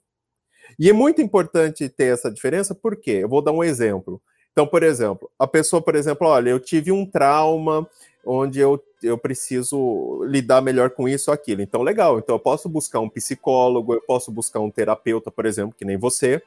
E 0.78 0.88
é 0.88 0.92
muito 0.92 1.20
importante 1.20 1.88
ter 1.88 2.12
essa 2.12 2.30
diferença, 2.30 2.74
porque 2.74 3.10
eu 3.10 3.28
vou 3.28 3.42
dar 3.42 3.52
um 3.52 3.62
exemplo. 3.62 4.20
Então, 4.52 4.66
por 4.66 4.82
exemplo, 4.82 5.30
a 5.38 5.46
pessoa, 5.46 5.82
por 5.82 5.94
exemplo, 5.94 6.28
olha, 6.28 6.50
eu 6.50 6.60
tive 6.60 6.92
um 6.92 7.04
trauma 7.04 7.88
onde 8.24 8.60
eu, 8.60 8.82
eu 9.02 9.18
preciso 9.18 10.22
lidar 10.24 10.62
melhor 10.62 10.90
com 10.90 11.08
isso 11.08 11.30
ou 11.30 11.34
aquilo. 11.34 11.60
Então, 11.60 11.82
legal. 11.82 12.18
Então, 12.18 12.34
eu 12.36 12.40
posso 12.40 12.68
buscar 12.68 13.00
um 13.00 13.08
psicólogo, 13.08 13.94
eu 13.94 14.00
posso 14.00 14.30
buscar 14.30 14.60
um 14.60 14.70
terapeuta, 14.70 15.30
por 15.30 15.44
exemplo, 15.44 15.74
que 15.76 15.84
nem 15.84 15.98
você. 15.98 16.42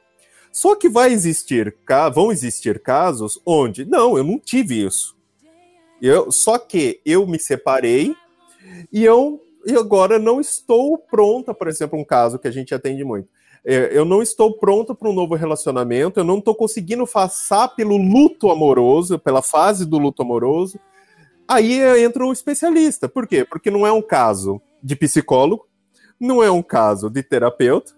Só 0.50 0.74
que 0.74 0.88
vai 0.88 1.12
existir, 1.12 1.76
vão 2.14 2.32
existir 2.32 2.80
casos 2.80 3.40
onde, 3.44 3.84
não, 3.84 4.16
eu 4.16 4.24
não 4.24 4.38
tive 4.38 4.84
isso. 4.86 5.16
Eu, 6.00 6.32
só 6.32 6.58
que 6.58 7.00
eu 7.04 7.26
me 7.26 7.38
separei 7.38 8.14
e 8.92 9.04
eu 9.04 9.40
e 9.66 9.76
agora 9.76 10.18
não 10.18 10.40
estou 10.40 10.96
pronta, 10.96 11.52
por 11.52 11.68
exemplo, 11.68 11.98
um 11.98 12.04
caso 12.04 12.38
que 12.38 12.48
a 12.48 12.50
gente 12.50 12.74
atende 12.74 13.04
muito. 13.04 13.28
É, 13.70 13.90
eu 13.92 14.02
não 14.02 14.22
estou 14.22 14.54
pronta 14.54 14.94
para 14.94 15.10
um 15.10 15.12
novo 15.12 15.34
relacionamento, 15.34 16.18
eu 16.18 16.24
não 16.24 16.38
estou 16.38 16.54
conseguindo 16.54 17.06
passar 17.06 17.68
pelo 17.68 17.98
luto 17.98 18.50
amoroso, 18.50 19.18
pela 19.18 19.42
fase 19.42 19.84
do 19.84 19.98
luto 19.98 20.22
amoroso. 20.22 20.80
Aí 21.46 21.78
entra 22.02 22.24
o 22.24 22.32
especialista. 22.32 23.10
Por 23.10 23.26
quê? 23.26 23.44
Porque 23.44 23.70
não 23.70 23.86
é 23.86 23.92
um 23.92 24.00
caso 24.00 24.58
de 24.82 24.96
psicólogo, 24.96 25.68
não 26.18 26.42
é 26.42 26.50
um 26.50 26.62
caso 26.62 27.10
de 27.10 27.22
terapeuta, 27.22 27.92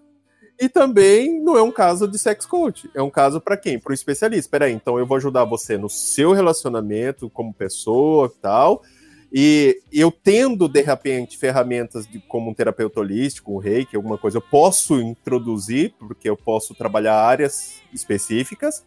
e 0.59 0.67
também 0.67 1.41
não 1.41 1.57
é 1.57 1.61
um 1.61 1.71
caso 1.71 2.05
de 2.05 2.19
sex 2.19 2.45
coach. 2.45 2.91
É 2.93 3.01
um 3.01 3.09
caso 3.09 3.39
para 3.39 3.55
quem? 3.55 3.79
Para 3.79 3.91
o 3.91 3.93
especialista. 3.93 4.51
Peraí, 4.51 4.73
então 4.73 4.99
eu 4.99 5.05
vou 5.05 5.15
ajudar 5.15 5.45
você 5.45 5.77
no 5.77 5.89
seu 5.89 6.33
relacionamento 6.33 7.29
como 7.29 7.53
pessoa 7.53 8.27
e 8.27 8.41
tal 8.41 8.81
e 9.31 9.81
eu 9.93 10.11
tendo, 10.11 10.67
de 10.67 10.81
repente, 10.81 11.37
ferramentas 11.37 12.05
de, 12.05 12.19
como 12.19 12.51
um 12.51 12.53
terapeuta 12.53 12.99
holístico, 12.99 13.53
um 13.53 13.59
reiki, 13.59 13.95
alguma 13.95 14.17
coisa, 14.17 14.37
eu 14.37 14.41
posso 14.41 14.99
introduzir, 14.99 15.93
porque 15.97 16.29
eu 16.29 16.35
posso 16.35 16.75
trabalhar 16.75 17.15
áreas 17.15 17.81
específicas, 17.93 18.83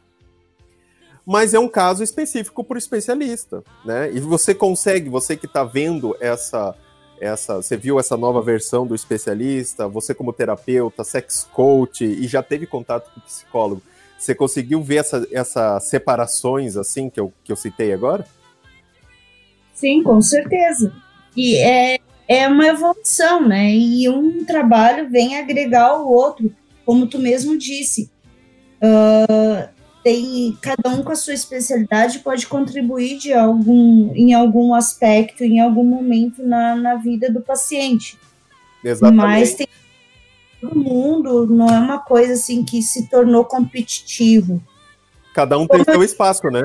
mas 1.25 1.55
é 1.55 1.59
um 1.59 1.69
caso 1.69 2.05
específico 2.05 2.67
o 2.69 2.77
especialista, 2.77 3.65
né? 3.87 4.13
E 4.13 4.21
você 4.21 4.55
consegue, 4.55 5.09
você 5.09 5.35
que 5.35 5.47
está 5.47 5.65
vendo 5.65 6.15
essa, 6.21 6.75
essa, 7.19 7.57
você 7.57 7.79
viu 7.79 7.99
essa 7.99 8.15
nova 8.15 8.43
versão 8.43 8.87
do 8.87 8.95
especialista, 8.95 9.89
você 9.89 10.15
como 10.15 10.35
terapeuta, 10.35 11.03
sex 11.03 11.49
coach 11.51 12.05
e 12.05 12.27
já 12.27 12.43
teve 12.43 12.67
contato 12.67 13.11
com 13.15 13.21
psicólogo, 13.21 13.81
você 14.19 14.35
conseguiu 14.35 14.83
ver 14.83 14.97
essas 14.97 15.27
essa 15.33 15.81
separações 15.81 16.77
assim 16.77 17.09
que 17.09 17.19
eu, 17.19 17.33
que 17.43 17.51
eu 17.51 17.57
citei 17.57 17.95
agora? 17.95 18.27
Sim, 19.75 20.03
com 20.03 20.23
certeza. 20.23 20.93
E 21.37 21.57
é, 21.57 21.99
é 22.29 22.49
uma 22.49 22.67
evolução, 22.67 23.47
né? 23.47 23.75
E 23.75 24.09
um 24.09 24.45
trabalho 24.45 25.11
vem 25.11 25.37
agregar 25.37 26.01
o 26.01 26.11
outro, 26.11 26.55
como 26.87 27.07
tu 27.07 27.19
mesmo 27.19 27.59
disse. 27.59 28.11
Uh, 28.77 29.69
tem 30.05 30.57
cada 30.61 30.91
um 30.91 31.03
com 31.03 31.13
a 31.13 31.17
sua 31.17 31.33
especialidade 31.33 32.19
pode 32.19 32.47
contribuir 32.47 33.19
de 33.19 33.33
algum, 33.33 34.13
em 34.15 34.35
algum 34.35 34.75
aspecto, 34.75 35.43
em 35.43 35.61
algum 35.61 35.85
momento 35.85 36.47
na, 36.47 36.77
na 36.77 36.95
vida 36.97 37.31
do 37.31 37.41
paciente. 37.41 38.19
Exatamente. 38.85 39.17
Mas 39.17 39.55
tem 39.55 39.67
todo 40.61 40.79
mundo, 40.79 41.47
não 41.47 41.69
é 41.69 41.79
uma 41.79 41.99
coisa 41.99 42.35
assim 42.35 42.65
que 42.65 42.83
se 42.83 43.09
tornou 43.09 43.45
competitivo. 43.45 44.63
Cada 45.35 45.59
um 45.59 45.67
tem 45.67 45.83
seu 45.83 45.95
eu... 45.95 46.03
espaço, 46.03 46.49
né? 46.49 46.63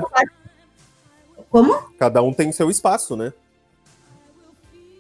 Como? 1.50 1.74
Cada 1.98 2.22
um 2.22 2.32
tem 2.32 2.52
seu 2.52 2.70
espaço, 2.70 3.16
né? 3.16 3.34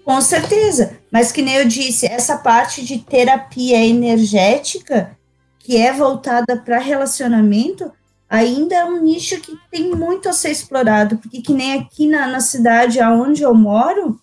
Com 0.04 0.20
certeza. 0.22 0.98
Mas 1.12 1.32
que 1.32 1.42
nem 1.42 1.56
eu 1.56 1.68
disse, 1.68 2.08
essa 2.08 2.38
parte 2.38 2.84
de 2.84 2.98
terapia 2.98 3.86
energética, 3.86 5.16
que 5.60 5.78
é 5.78 5.94
voltada 5.94 6.58
para 6.58 6.80
relacionamento, 6.80 7.92
ainda 8.28 8.76
é 8.76 8.86
um 8.86 9.02
nicho 9.02 9.40
que 9.40 9.56
tem 9.70 9.92
muito 9.96 10.28
a 10.28 10.34
ser 10.34 10.50
explorado, 10.50 11.18
porque 11.18 11.42
que 11.42 11.54
nem 11.54 11.74
aqui 11.74 12.08
na, 12.08 12.28
na 12.28 12.40
cidade 12.40 13.00
onde 13.02 13.44
eu 13.44 13.54
moro, 13.54 14.20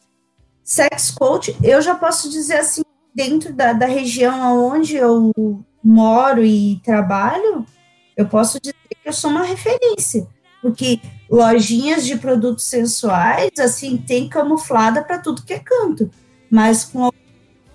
sex 0.64 1.12
coach, 1.12 1.56
eu 1.62 1.80
já 1.80 1.94
posso 1.94 2.28
dizer 2.28 2.56
assim, 2.56 2.82
dentro 3.14 3.52
da, 3.52 3.72
da 3.72 3.86
região 3.86 4.72
onde 4.72 4.96
eu 4.96 5.32
moro 5.82 6.44
e 6.44 6.80
trabalho, 6.84 7.64
eu 8.16 8.26
posso 8.26 8.60
dizer 8.60 8.74
que 8.90 9.08
eu 9.08 9.12
sou 9.12 9.30
uma 9.30 9.44
referência 9.44 10.26
porque 10.66 11.00
lojinhas 11.30 12.04
de 12.04 12.16
produtos 12.16 12.64
sensuais, 12.64 13.52
assim, 13.56 13.96
tem 13.96 14.28
camuflada 14.28 15.00
para 15.00 15.20
tudo 15.20 15.44
que 15.44 15.52
é 15.52 15.60
canto, 15.60 16.10
mas 16.50 16.84
com 16.84 17.08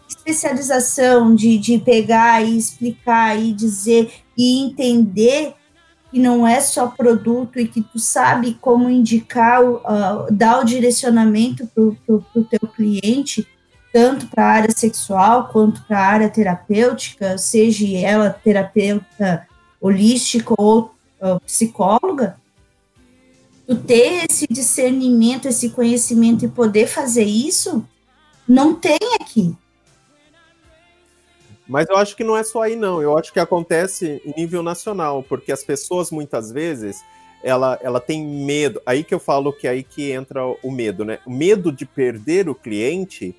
especialização 0.10 1.34
de, 1.34 1.58
de 1.58 1.80
pegar 1.80 2.42
e 2.42 2.58
explicar 2.58 3.40
e 3.40 3.54
dizer 3.54 4.12
e 4.38 4.62
entender 4.62 5.54
que 6.12 6.20
não 6.20 6.46
é 6.46 6.60
só 6.60 6.88
produto 6.88 7.58
e 7.58 7.66
que 7.66 7.82
tu 7.82 7.98
sabe 7.98 8.58
como 8.60 8.90
indicar, 8.90 9.64
uh, 9.64 10.30
dar 10.30 10.60
o 10.60 10.66
direcionamento 10.66 11.66
para 11.68 11.84
o 11.84 12.44
teu 12.44 12.68
cliente, 12.76 13.48
tanto 13.94 14.28
para 14.28 14.44
a 14.44 14.52
área 14.52 14.76
sexual 14.76 15.48
quanto 15.48 15.82
para 15.84 15.98
a 15.98 16.06
área 16.08 16.30
terapêutica, 16.30 17.38
seja 17.38 17.88
ela 17.98 18.30
terapeuta 18.30 19.48
holística 19.80 20.54
ou 20.58 20.94
uh, 21.22 21.40
psicóloga, 21.46 22.42
tu 23.72 23.76
ter 23.76 24.26
esse 24.30 24.46
discernimento, 24.50 25.48
esse 25.48 25.70
conhecimento 25.70 26.44
e 26.44 26.50
poder 26.50 26.88
fazer 26.88 27.24
isso, 27.24 27.86
não 28.48 28.76
tem 28.76 29.00
aqui. 29.20 29.56
Mas 31.68 31.88
eu 31.88 31.96
acho 31.96 32.18
que 32.18 32.24
não 32.24 32.36
é 32.36 32.44
só 32.44 32.64
aí, 32.64 32.76
não. 32.76 33.02
Eu 33.02 33.18
acho 33.18 33.32
que 33.32 33.40
acontece 33.40 34.22
em 34.26 34.34
nível 34.36 34.62
nacional, 34.62 35.24
porque 35.24 35.54
as 35.54 35.64
pessoas, 35.64 36.12
muitas 36.12 36.52
vezes, 36.52 37.02
ela, 37.42 37.80
ela 37.82 38.02
tem 38.02 38.26
medo. 38.26 38.82
Aí 38.86 39.06
que 39.06 39.14
eu 39.14 39.20
falo 39.20 39.54
que 39.54 39.68
é 39.68 39.72
aí 39.72 39.84
que 39.84 40.12
entra 40.12 40.46
o 40.62 40.70
medo, 40.70 41.06
né? 41.06 41.20
O 41.26 41.32
medo 41.32 41.72
de 41.72 41.86
perder 41.86 42.50
o 42.50 42.56
cliente, 42.56 43.34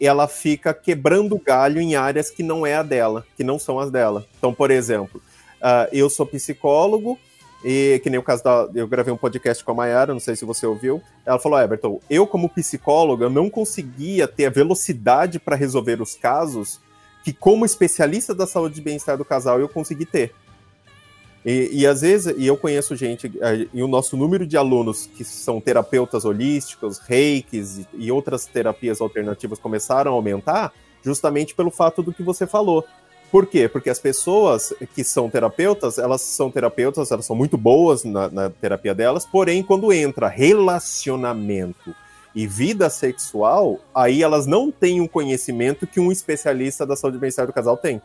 ela 0.00 0.28
fica 0.28 0.72
quebrando 0.72 1.36
galho 1.36 1.80
em 1.80 1.96
áreas 1.96 2.30
que 2.30 2.44
não 2.44 2.64
é 2.64 2.76
a 2.76 2.82
dela, 2.84 3.26
que 3.36 3.42
não 3.42 3.58
são 3.58 3.80
as 3.80 3.90
dela. 3.90 4.24
Então, 4.38 4.54
por 4.54 4.70
exemplo, 4.70 5.20
uh, 5.56 5.88
eu 5.90 6.08
sou 6.08 6.24
psicólogo, 6.24 7.18
e 7.64 7.98
que 8.02 8.10
nem 8.10 8.20
o 8.20 8.22
caso 8.22 8.44
da. 8.44 8.68
Eu 8.74 8.86
gravei 8.86 9.12
um 9.12 9.16
podcast 9.16 9.64
com 9.64 9.70
a 9.70 9.74
Mayara, 9.74 10.12
não 10.12 10.20
sei 10.20 10.36
se 10.36 10.44
você 10.44 10.66
ouviu. 10.66 11.02
Ela 11.24 11.38
falou: 11.38 11.58
Everton, 11.58 11.98
eu, 12.10 12.26
como 12.26 12.50
psicóloga, 12.50 13.30
não 13.30 13.48
conseguia 13.48 14.28
ter 14.28 14.46
a 14.46 14.50
velocidade 14.50 15.40
para 15.40 15.56
resolver 15.56 16.02
os 16.02 16.14
casos 16.14 16.78
que, 17.24 17.32
como 17.32 17.64
especialista 17.64 18.34
da 18.34 18.46
saúde 18.46 18.80
e 18.80 18.84
bem-estar 18.84 19.16
do 19.16 19.24
casal, 19.24 19.58
eu 19.58 19.68
consegui 19.68 20.04
ter. 20.04 20.34
E, 21.42 21.70
e, 21.72 21.86
às 21.86 22.02
vezes, 22.02 22.34
e 22.36 22.46
eu 22.46 22.56
conheço 22.56 22.94
gente, 22.96 23.30
e 23.72 23.82
o 23.82 23.88
nosso 23.88 24.16
número 24.16 24.46
de 24.46 24.56
alunos 24.56 25.06
que 25.06 25.24
são 25.24 25.60
terapeutas 25.60 26.24
holísticos, 26.24 26.98
reikis 26.98 27.86
e 27.94 28.10
outras 28.12 28.46
terapias 28.46 29.00
alternativas 29.00 29.58
começaram 29.58 30.12
a 30.12 30.14
aumentar 30.14 30.72
justamente 31.02 31.54
pelo 31.54 31.70
fato 31.70 32.02
do 32.02 32.12
que 32.12 32.22
você 32.22 32.46
falou 32.46 32.84
por 33.34 33.46
quê? 33.46 33.68
Porque 33.68 33.90
as 33.90 33.98
pessoas 33.98 34.72
que 34.94 35.02
são 35.02 35.28
terapeutas, 35.28 35.98
elas 35.98 36.20
são 36.20 36.52
terapeutas, 36.52 37.10
elas 37.10 37.26
são 37.26 37.34
muito 37.34 37.58
boas 37.58 38.04
na, 38.04 38.30
na 38.30 38.48
terapia 38.48 38.94
delas, 38.94 39.26
porém, 39.26 39.60
quando 39.60 39.92
entra 39.92 40.28
relacionamento 40.28 41.92
e 42.32 42.46
vida 42.46 42.88
sexual, 42.88 43.80
aí 43.92 44.22
elas 44.22 44.46
não 44.46 44.70
têm 44.70 45.00
um 45.00 45.08
conhecimento 45.08 45.84
que 45.84 45.98
um 45.98 46.12
especialista 46.12 46.86
da 46.86 46.94
saúde 46.94 47.18
bem-estar 47.18 47.44
do 47.44 47.52
casal 47.52 47.76
tem. 47.76 48.00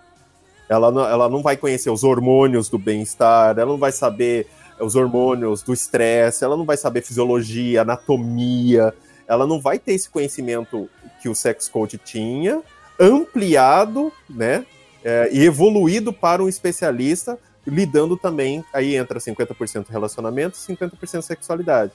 Ela 0.67 0.89
não, 0.89 1.07
ela 1.07 1.29
não 1.29 1.43
vai 1.43 1.55
conhecer 1.55 1.91
os 1.91 2.03
hormônios 2.03 2.67
do 2.67 2.79
bem-estar, 2.79 3.51
ela 3.55 3.67
não 3.69 3.77
vai 3.77 3.91
saber 3.91 4.47
os 4.79 4.95
hormônios 4.95 5.61
do 5.61 5.75
estresse, 5.75 6.43
ela 6.43 6.57
não 6.57 6.65
vai 6.65 6.75
saber 6.75 7.03
fisiologia, 7.03 7.83
anatomia, 7.83 8.91
ela 9.27 9.45
não 9.45 9.61
vai 9.61 9.77
ter 9.77 9.93
esse 9.93 10.09
conhecimento 10.09 10.89
que 11.21 11.29
o 11.29 11.35
sex 11.35 11.67
coach 11.69 11.99
tinha, 11.99 12.63
ampliado, 12.99 14.11
né, 14.27 14.65
é, 15.03 15.29
e 15.31 15.45
evoluído 15.45 16.11
para 16.11 16.43
um 16.43 16.49
especialista, 16.49 17.37
lidando 17.65 18.17
também, 18.17 18.63
aí 18.73 18.95
entra 18.95 19.19
50% 19.19 19.87
relacionamento, 19.89 20.57
50% 20.57 21.21
sexualidade. 21.21 21.91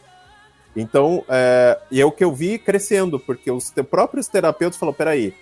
Então, 0.76 1.24
é, 1.28 1.78
e 1.90 2.00
é 2.00 2.04
o 2.04 2.12
que 2.12 2.24
eu 2.24 2.32
vi 2.32 2.58
crescendo, 2.58 3.18
porque 3.18 3.50
os 3.50 3.72
próprios 3.90 4.26
terapeutas 4.26 4.78
falaram, 4.78 4.96
peraí, 4.96 5.34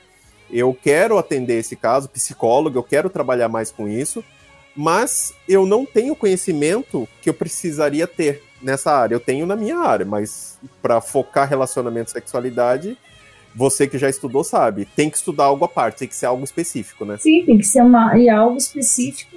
eu 0.50 0.76
quero 0.80 1.16
atender 1.16 1.58
esse 1.58 1.74
caso, 1.74 2.08
psicólogo, 2.08 2.78
eu 2.78 2.82
quero 2.82 3.08
trabalhar 3.08 3.48
mais 3.48 3.70
com 3.70 3.88
isso, 3.88 4.22
mas 4.76 5.34
eu 5.48 5.66
não 5.66 5.84
tenho 5.86 6.16
conhecimento 6.16 7.08
que 7.20 7.30
eu 7.30 7.34
precisaria 7.34 8.06
ter 8.06 8.42
nessa 8.60 8.92
área. 8.92 9.14
Eu 9.14 9.20
tenho 9.20 9.46
na 9.46 9.56
minha 9.56 9.78
área, 9.78 10.04
mas 10.04 10.58
para 10.80 11.00
focar 11.00 11.48
relacionamento 11.48 12.10
e 12.10 12.12
sexualidade, 12.12 12.96
você 13.54 13.86
que 13.86 13.98
já 13.98 14.08
estudou 14.08 14.42
sabe, 14.42 14.86
tem 14.96 15.10
que 15.10 15.16
estudar 15.16 15.44
algo 15.44 15.64
à 15.64 15.68
parte, 15.68 15.98
tem 15.98 16.08
que 16.08 16.16
ser 16.16 16.26
algo 16.26 16.44
específico, 16.44 17.04
né? 17.04 17.16
Sim, 17.18 17.44
tem 17.44 17.58
que 17.58 17.64
ser 17.64 17.82
uma, 17.82 18.16
e 18.18 18.28
algo 18.28 18.56
específico. 18.56 19.36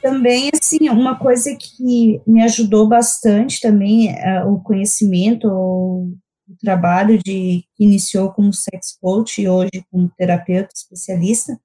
Também, 0.00 0.50
assim, 0.54 0.88
uma 0.88 1.18
coisa 1.18 1.56
que 1.56 2.20
me 2.26 2.42
ajudou 2.42 2.88
bastante 2.88 3.60
também 3.60 4.10
é 4.10 4.44
o 4.44 4.58
conhecimento, 4.60 5.48
o, 5.48 6.16
trabalho 6.62 7.18
de 7.18 7.64
que 7.74 7.84
iniciou 7.84 8.32
como 8.32 8.52
sex 8.52 8.96
coach 9.00 9.42
e 9.42 9.48
hoje 9.48 9.84
como 9.90 10.08
terapeuta 10.16 10.68
especialista, 10.72 11.58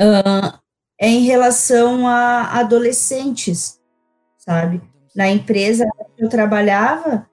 uh, 0.00 0.58
é 1.00 1.08
em 1.08 1.20
relação 1.20 2.08
a 2.08 2.58
adolescentes, 2.58 3.80
sabe? 4.36 4.82
Na 5.14 5.28
empresa 5.30 5.86
que 6.16 6.24
eu 6.24 6.28
trabalhava, 6.28 7.28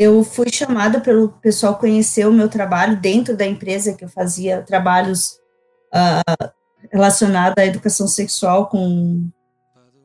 eu 0.00 0.24
fui 0.24 0.46
chamada 0.50 0.98
pelo 0.98 1.28
pessoal 1.28 1.76
conhecer 1.76 2.26
o 2.26 2.32
meu 2.32 2.48
trabalho 2.48 2.98
dentro 2.98 3.36
da 3.36 3.44
empresa 3.44 3.92
que 3.92 4.02
eu 4.02 4.08
fazia 4.08 4.62
trabalhos 4.62 5.38
uh, 5.92 6.50
relacionados 6.90 7.62
à 7.62 7.66
educação 7.66 8.08
sexual 8.08 8.70
com 8.70 9.28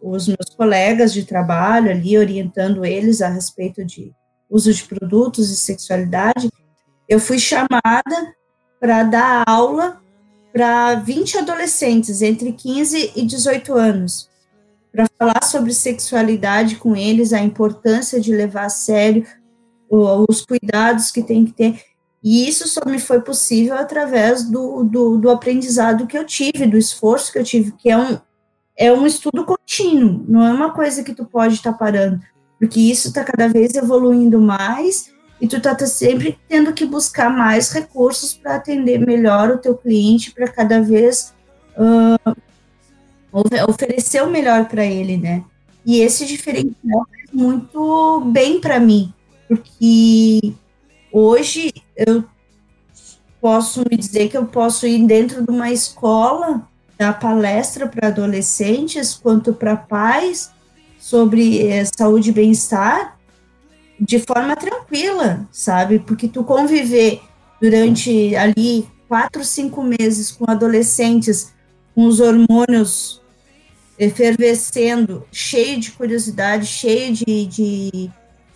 os 0.02 0.28
meus 0.28 0.50
colegas 0.58 1.14
de 1.14 1.24
trabalho 1.24 1.92
ali, 1.92 2.18
orientando 2.18 2.84
eles 2.84 3.22
a 3.22 3.30
respeito 3.30 3.86
de 3.86 4.12
uso 4.50 4.74
de 4.74 4.84
produtos 4.84 5.50
e 5.50 5.56
sexualidade. 5.56 6.50
Eu 7.08 7.18
fui 7.18 7.40
chamada 7.40 8.36
para 8.82 9.02
dar 9.04 9.46
aula 9.48 10.02
para 10.52 10.96
20 10.96 11.38
adolescentes 11.38 12.22
entre 12.22 12.52
15 12.52 13.14
e 13.16 13.26
18 13.26 13.74
anos, 13.74 14.30
para 14.92 15.06
falar 15.18 15.42
sobre 15.46 15.74
sexualidade 15.74 16.76
com 16.76 16.98
eles, 16.98 17.32
a 17.32 17.40
importância 17.40 18.20
de 18.20 18.36
levar 18.36 18.66
a 18.66 18.70
sério 18.70 19.26
os 19.90 20.46
cuidados 20.46 21.12
que 21.12 21.24
tem 21.24 21.46
que 21.46 21.54
ter. 21.54 21.82
E 22.24 22.48
isso 22.48 22.68
só 22.68 22.82
me 22.86 23.00
foi 23.00 23.22
possível 23.22 23.76
através 23.76 24.44
do, 24.44 24.84
do, 24.84 25.18
do, 25.18 25.30
aprendizado 25.30 26.08
que 26.08 26.18
eu 26.18 26.26
tive, 26.26 26.66
do 26.66 26.78
esforço 26.78 27.32
que 27.32 27.38
eu 27.38 27.44
tive, 27.44 27.72
que 27.74 27.90
é 27.90 27.98
um, 27.98 28.18
é 28.76 28.92
um 28.92 29.06
estudo 29.06 29.46
contínuo, 29.46 30.26
não 30.28 30.44
é 30.44 30.52
uma 30.52 30.74
coisa 30.74 31.04
que 31.04 31.14
tu 31.14 31.24
pode 31.24 31.54
estar 31.54 31.74
tá 31.74 31.78
parando, 31.78 32.20
porque 32.60 32.80
isso 32.80 33.10
está 33.10 33.24
cada 33.24 33.48
vez 33.48 33.76
evoluindo 33.76 34.42
mais 34.42 35.14
e 35.40 35.48
tu 35.48 35.58
está 35.58 35.76
tá 35.76 35.86
sempre 35.86 36.40
tendo 36.50 36.74
que 36.74 36.86
buscar 36.86 37.30
mais 37.30 37.70
recursos 37.72 38.34
para 38.34 38.56
atender 38.56 38.98
melhor 39.06 39.52
o 39.52 39.58
teu 39.60 39.76
cliente, 39.76 40.32
para 40.32 40.48
cada 40.48 40.82
vez 40.82 41.32
uh, 41.78 42.36
oferecer 43.68 44.24
o 44.24 44.32
melhor 44.32 44.66
para 44.68 44.84
ele, 44.84 45.18
né? 45.18 45.44
E 45.86 46.00
esse 46.00 46.26
diferencial 46.26 47.06
faz 47.12 47.32
muito 47.32 48.22
bem 48.32 48.60
para 48.60 48.80
mim, 48.80 49.14
porque 49.48 50.54
hoje 51.12 51.74
eu 51.96 52.24
posso 53.40 53.84
me 53.90 53.98
dizer 53.98 54.30
que 54.30 54.38
eu 54.38 54.46
posso 54.46 54.88
ir 54.88 55.06
dentro 55.06 55.44
de 55.44 55.52
uma 55.52 55.72
escola 55.72 56.68
dar 56.98 57.20
palestra 57.20 57.88
para 57.88 58.08
adolescentes 58.08 59.14
quanto 59.14 59.54
para 59.54 59.76
pais 59.76 60.52
sobre 60.98 61.68
eh, 61.68 61.84
saúde 61.86 62.30
e 62.30 62.34
bem-estar 62.34 63.18
de 64.00 64.20
forma 64.20 64.56
tranquila, 64.56 65.48
sabe? 65.52 66.00
Porque 66.00 66.28
tu 66.28 66.44
conviver 66.44 67.22
durante 67.62 68.36
ali 68.36 68.88
quatro, 69.08 69.44
cinco 69.44 69.84
meses 69.84 70.32
com 70.32 70.50
adolescentes 70.50 71.54
com 71.94 72.06
os 72.06 72.20
hormônios 72.20 73.22
efervescendo, 73.98 75.26
cheio 75.32 75.80
de 75.80 75.92
curiosidade, 75.92 76.66
cheio 76.66 77.14
de, 77.14 77.46
de 77.46 78.12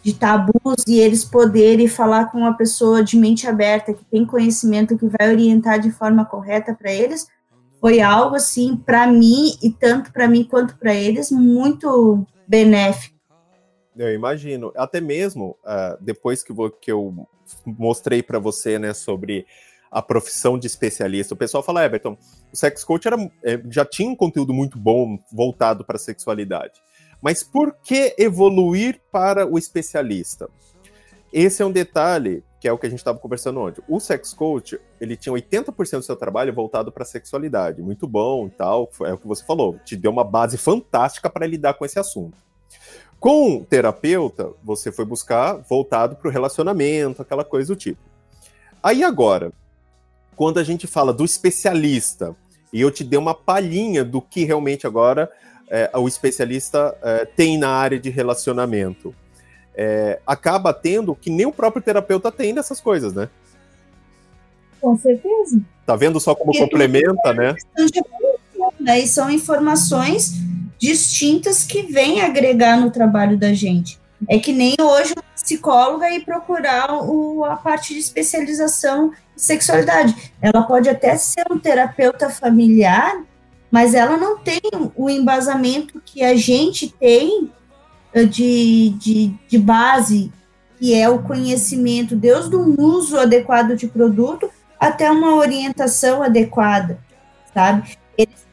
de 0.09 0.15
tabus 0.15 0.83
e 0.87 0.99
eles 0.99 1.23
poderem 1.23 1.87
falar 1.87 2.31
com 2.31 2.39
uma 2.39 2.57
pessoa 2.57 3.03
de 3.03 3.15
mente 3.15 3.47
aberta, 3.47 3.93
que 3.93 4.03
tem 4.05 4.25
conhecimento, 4.25 4.97
que 4.97 5.05
vai 5.05 5.29
orientar 5.31 5.79
de 5.79 5.91
forma 5.91 6.25
correta 6.25 6.73
para 6.73 6.91
eles, 6.91 7.27
foi 7.79 8.01
algo 8.01 8.35
assim 8.35 8.75
para 8.75 9.07
mim 9.07 9.53
e 9.61 9.71
tanto 9.71 10.11
para 10.11 10.27
mim 10.27 10.43
quanto 10.43 10.77
para 10.77 10.93
eles 10.93 11.31
muito 11.31 12.25
benéfico. 12.47 13.17
Eu 13.95 14.13
imagino, 14.13 14.71
até 14.75 14.99
mesmo 14.99 15.57
uh, 15.63 15.97
depois 16.01 16.43
que, 16.43 16.53
vou, 16.53 16.71
que 16.71 16.91
eu 16.91 17.27
mostrei 17.65 18.23
para 18.23 18.39
você, 18.39 18.79
né, 18.79 18.93
sobre 18.93 19.45
a 19.91 20.01
profissão 20.01 20.57
de 20.57 20.67
especialista. 20.67 21.33
O 21.33 21.37
pessoal 21.37 21.63
fala, 21.63 21.83
Everton, 21.83 22.17
o 22.51 22.55
sex 22.55 22.83
coach 22.83 23.07
era, 23.07 23.17
é, 23.43 23.61
já 23.69 23.83
tinha 23.83 24.09
um 24.09 24.15
conteúdo 24.15 24.53
muito 24.53 24.77
bom 24.77 25.19
voltado 25.31 25.83
para 25.83 25.97
sexualidade. 25.97 26.79
Mas 27.21 27.43
por 27.43 27.75
que 27.83 28.15
evoluir 28.17 29.01
para 29.11 29.45
o 29.45 29.57
especialista? 29.57 30.49
Esse 31.31 31.61
é 31.61 31.65
um 31.65 31.71
detalhe 31.71 32.43
que 32.59 32.67
é 32.67 32.73
o 32.73 32.77
que 32.77 32.85
a 32.85 32.89
gente 32.89 32.99
estava 32.99 33.17
conversando 33.17 33.59
ontem. 33.61 33.81
O 33.87 33.99
sex 33.99 34.33
coach, 34.33 34.79
ele 34.99 35.15
tinha 35.15 35.33
80% 35.33 35.97
do 35.97 36.03
seu 36.03 36.15
trabalho 36.15 36.53
voltado 36.53 36.91
para 36.91 37.03
a 37.03 37.05
sexualidade. 37.05 37.81
Muito 37.81 38.05
bom 38.05 38.47
e 38.47 38.49
tal, 38.49 38.89
é 39.05 39.13
o 39.13 39.17
que 39.17 39.27
você 39.27 39.45
falou. 39.45 39.79
Te 39.85 39.95
deu 39.95 40.11
uma 40.11 40.25
base 40.25 40.57
fantástica 40.57 41.29
para 41.29 41.47
lidar 41.47 41.75
com 41.75 41.85
esse 41.85 41.97
assunto. 41.97 42.37
Com 43.17 43.57
o 43.57 43.65
terapeuta, 43.65 44.51
você 44.63 44.91
foi 44.91 45.05
buscar 45.05 45.55
voltado 45.69 46.17
para 46.17 46.27
o 46.27 46.31
relacionamento, 46.31 47.21
aquela 47.21 47.45
coisa 47.45 47.73
do 47.73 47.77
tipo. 47.77 48.01
Aí 48.83 49.03
agora, 49.03 49.53
quando 50.35 50.57
a 50.57 50.63
gente 50.63 50.85
fala 50.85 51.13
do 51.13 51.23
especialista, 51.23 52.35
e 52.71 52.81
eu 52.81 52.91
te 52.91 53.03
dei 53.03 53.17
uma 53.19 53.33
palhinha 53.33 54.03
do 54.03 54.21
que 54.21 54.43
realmente 54.43 54.85
agora 54.85 55.31
é, 55.69 55.89
o 55.93 56.07
especialista 56.07 56.95
é, 57.01 57.25
tem 57.25 57.57
na 57.57 57.69
área 57.69 57.99
de 57.99 58.09
relacionamento, 58.09 59.13
é, 59.75 60.19
acaba 60.25 60.73
tendo 60.73 61.15
que 61.15 61.29
nem 61.29 61.45
o 61.45 61.51
próprio 61.51 61.81
terapeuta 61.81 62.31
tem 62.31 62.53
dessas 62.53 62.81
coisas, 62.81 63.13
né? 63.13 63.29
Com 64.81 64.97
certeza. 64.97 65.61
Tá 65.85 65.95
vendo 65.95 66.19
só 66.19 66.33
como 66.33 66.51
Porque 66.51 66.63
complementa, 66.63 67.33
né? 67.33 67.55
né? 68.79 68.99
E 68.99 69.07
são 69.07 69.29
informações 69.29 70.33
distintas 70.77 71.63
que 71.63 71.83
vêm 71.83 72.21
agregar 72.21 72.79
no 72.79 72.89
trabalho 72.89 73.37
da 73.37 73.53
gente. 73.53 73.99
É 74.27 74.37
que 74.39 74.51
nem 74.51 74.75
hoje 74.79 75.13
uma 75.13 75.23
psicóloga 75.35 76.09
ir 76.09 76.25
procurar 76.25 76.93
o, 76.93 77.45
a 77.45 77.55
parte 77.55 77.93
de 77.93 77.99
especialização 77.99 79.13
em 79.35 79.39
sexualidade. 79.39 80.33
Ela 80.41 80.63
pode 80.63 80.89
até 80.89 81.15
ser 81.17 81.45
um 81.49 81.57
terapeuta 81.57 82.29
familiar, 82.29 83.23
mas 83.71 83.93
ela 83.93 84.17
não 84.17 84.37
tem 84.37 84.59
o 84.95 85.09
embasamento 85.09 86.01
que 86.03 86.23
a 86.23 86.35
gente 86.35 86.89
tem 86.99 87.51
eh, 88.13 88.25
de, 88.25 88.89
de, 88.97 89.35
de 89.47 89.57
base, 89.57 90.31
que 90.79 90.95
é 90.95 91.09
o 91.09 91.21
conhecimento, 91.21 92.15
desde 92.15 92.55
um 92.55 92.75
uso 92.79 93.19
adequado 93.19 93.75
de 93.75 93.87
produto 93.87 94.49
até 94.79 95.11
uma 95.11 95.35
orientação 95.35 96.23
adequada, 96.23 96.99
sabe? 97.53 97.97
Eles 98.17 98.47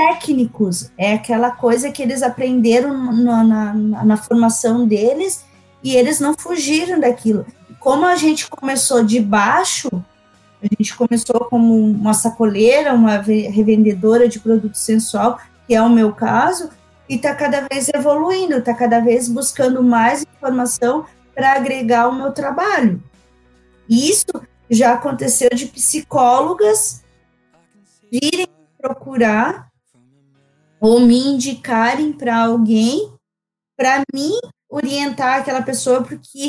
técnicos, 0.00 0.90
é 0.96 1.12
aquela 1.12 1.50
coisa 1.50 1.90
que 1.90 2.02
eles 2.02 2.22
aprenderam 2.22 3.12
na, 3.12 3.44
na, 3.44 4.04
na 4.04 4.16
formação 4.16 4.86
deles 4.86 5.44
e 5.82 5.94
eles 5.94 6.18
não 6.18 6.34
fugiram 6.36 6.98
daquilo. 6.98 7.44
Como 7.78 8.06
a 8.06 8.16
gente 8.16 8.48
começou 8.48 9.04
de 9.04 9.20
baixo, 9.20 9.90
a 10.62 10.66
gente 10.66 10.96
começou 10.96 11.46
como 11.46 11.74
uma 11.74 12.12
sacoleira, 12.14 12.94
uma 12.94 13.16
revendedora 13.16 14.28
de 14.28 14.38
produto 14.38 14.76
sensual, 14.76 15.38
que 15.66 15.74
é 15.74 15.80
o 15.80 15.88
meu 15.88 16.12
caso, 16.12 16.70
e 17.08 17.16
está 17.16 17.34
cada 17.34 17.66
vez 17.68 17.88
evoluindo, 17.88 18.58
está 18.58 18.74
cada 18.74 19.00
vez 19.00 19.28
buscando 19.28 19.82
mais 19.82 20.22
informação 20.22 21.06
para 21.34 21.52
agregar 21.52 22.08
o 22.08 22.14
meu 22.14 22.32
trabalho. 22.32 23.02
Isso 23.88 24.26
já 24.70 24.92
aconteceu 24.92 25.50
de 25.50 25.66
psicólogas 25.66 27.02
virem 28.10 28.46
procurar 28.78 29.68
ou 30.80 31.00
me 31.00 31.18
indicarem 31.18 32.12
para 32.12 32.44
alguém 32.44 33.12
para 33.76 34.02
mim 34.14 34.38
orientar 34.68 35.40
aquela 35.40 35.62
pessoa 35.62 36.02
porque 36.02 36.48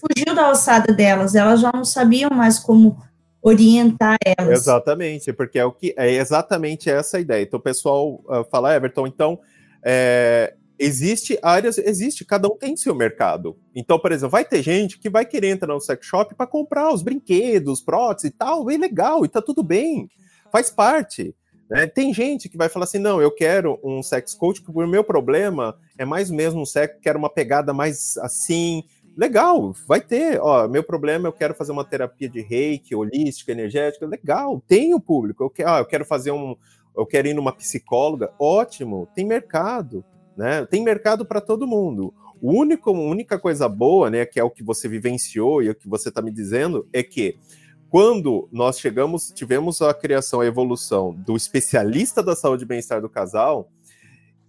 fugiu 0.00 0.34
da 0.34 0.46
alçada 0.46 0.92
delas, 0.92 1.34
elas 1.34 1.60
já 1.60 1.70
não 1.72 1.84
sabiam 1.84 2.30
mais 2.30 2.58
como 2.58 3.02
orientar 3.46 4.18
elas. 4.24 4.60
Exatamente, 4.60 5.32
porque 5.32 5.58
é 5.58 5.64
o 5.64 5.72
que 5.72 5.94
é 5.96 6.12
exatamente 6.14 6.90
essa 6.90 7.16
a 7.16 7.20
ideia. 7.20 7.42
Então 7.42 7.60
o 7.60 7.62
pessoal 7.62 8.14
uh, 8.26 8.44
fala, 8.50 8.74
Everton, 8.74 9.06
então 9.06 9.38
é, 9.84 10.54
existe 10.76 11.38
áreas, 11.40 11.78
existe, 11.78 12.24
cada 12.24 12.48
um 12.48 12.56
tem 12.56 12.76
seu 12.76 12.94
mercado. 12.94 13.56
Então, 13.74 13.98
por 13.98 14.10
exemplo, 14.10 14.30
vai 14.30 14.44
ter 14.44 14.62
gente 14.62 14.98
que 14.98 15.08
vai 15.08 15.24
querer 15.24 15.48
entrar 15.48 15.72
no 15.72 15.80
sex 15.80 16.04
shop 16.04 16.34
para 16.34 16.46
comprar 16.46 16.92
os 16.92 17.02
brinquedos, 17.02 17.80
próteses 17.80 18.30
e 18.30 18.32
tal, 18.32 18.68
é 18.68 18.76
legal, 18.76 19.24
e 19.24 19.28
tá 19.28 19.40
tudo 19.40 19.62
bem, 19.62 20.08
faz 20.50 20.68
parte. 20.68 21.32
Né? 21.70 21.86
Tem 21.86 22.12
gente 22.12 22.48
que 22.48 22.56
vai 22.56 22.68
falar 22.68 22.84
assim: 22.84 22.98
não, 22.98 23.20
eu 23.20 23.30
quero 23.30 23.78
um 23.82 24.02
sex 24.02 24.34
coach, 24.34 24.60
porque 24.62 24.80
o 24.80 24.88
meu 24.88 25.04
problema 25.04 25.76
é 25.96 26.04
mais 26.04 26.30
mesmo 26.30 26.60
um 26.60 26.66
sex, 26.66 26.96
quero 27.00 27.18
uma 27.18 27.30
pegada 27.30 27.72
mais 27.72 28.16
assim. 28.18 28.82
Legal, 29.16 29.74
vai 29.86 30.00
ter. 30.00 30.38
Ó, 30.40 30.68
meu 30.68 30.84
problema, 30.84 31.26
eu 31.26 31.32
quero 31.32 31.54
fazer 31.54 31.72
uma 31.72 31.84
terapia 31.84 32.28
de 32.28 32.42
reiki, 32.42 32.94
holística, 32.94 33.50
energética. 33.50 34.06
Legal, 34.06 34.62
tem 34.68 34.92
o 34.94 35.00
público. 35.00 35.42
Eu 35.42 35.50
quero, 35.50 35.70
ó, 35.70 35.78
eu 35.78 35.86
quero 35.86 36.04
fazer 36.04 36.32
um. 36.32 36.54
Eu 36.94 37.06
quero 37.06 37.26
ir 37.28 37.34
numa 37.34 37.52
psicóloga. 37.52 38.30
Ótimo, 38.38 39.08
tem 39.14 39.24
mercado. 39.24 40.04
Né? 40.36 40.66
Tem 40.66 40.82
mercado 40.82 41.24
para 41.24 41.40
todo 41.40 41.66
mundo. 41.66 42.12
O 42.42 42.52
único, 42.52 42.92
única 42.92 43.38
coisa 43.38 43.66
boa, 43.66 44.10
né, 44.10 44.26
que 44.26 44.38
é 44.38 44.44
o 44.44 44.50
que 44.50 44.62
você 44.62 44.86
vivenciou 44.86 45.62
e 45.62 45.70
o 45.70 45.74
que 45.74 45.88
você 45.88 46.10
está 46.10 46.20
me 46.20 46.30
dizendo, 46.30 46.86
é 46.92 47.02
que 47.02 47.38
quando 47.88 48.46
nós 48.52 48.78
chegamos, 48.78 49.32
tivemos 49.34 49.80
a 49.80 49.94
criação, 49.94 50.40
a 50.40 50.46
evolução 50.46 51.14
do 51.14 51.34
especialista 51.34 52.22
da 52.22 52.36
saúde 52.36 52.64
e 52.64 52.66
bem-estar 52.66 53.00
do 53.00 53.08
casal, 53.08 53.70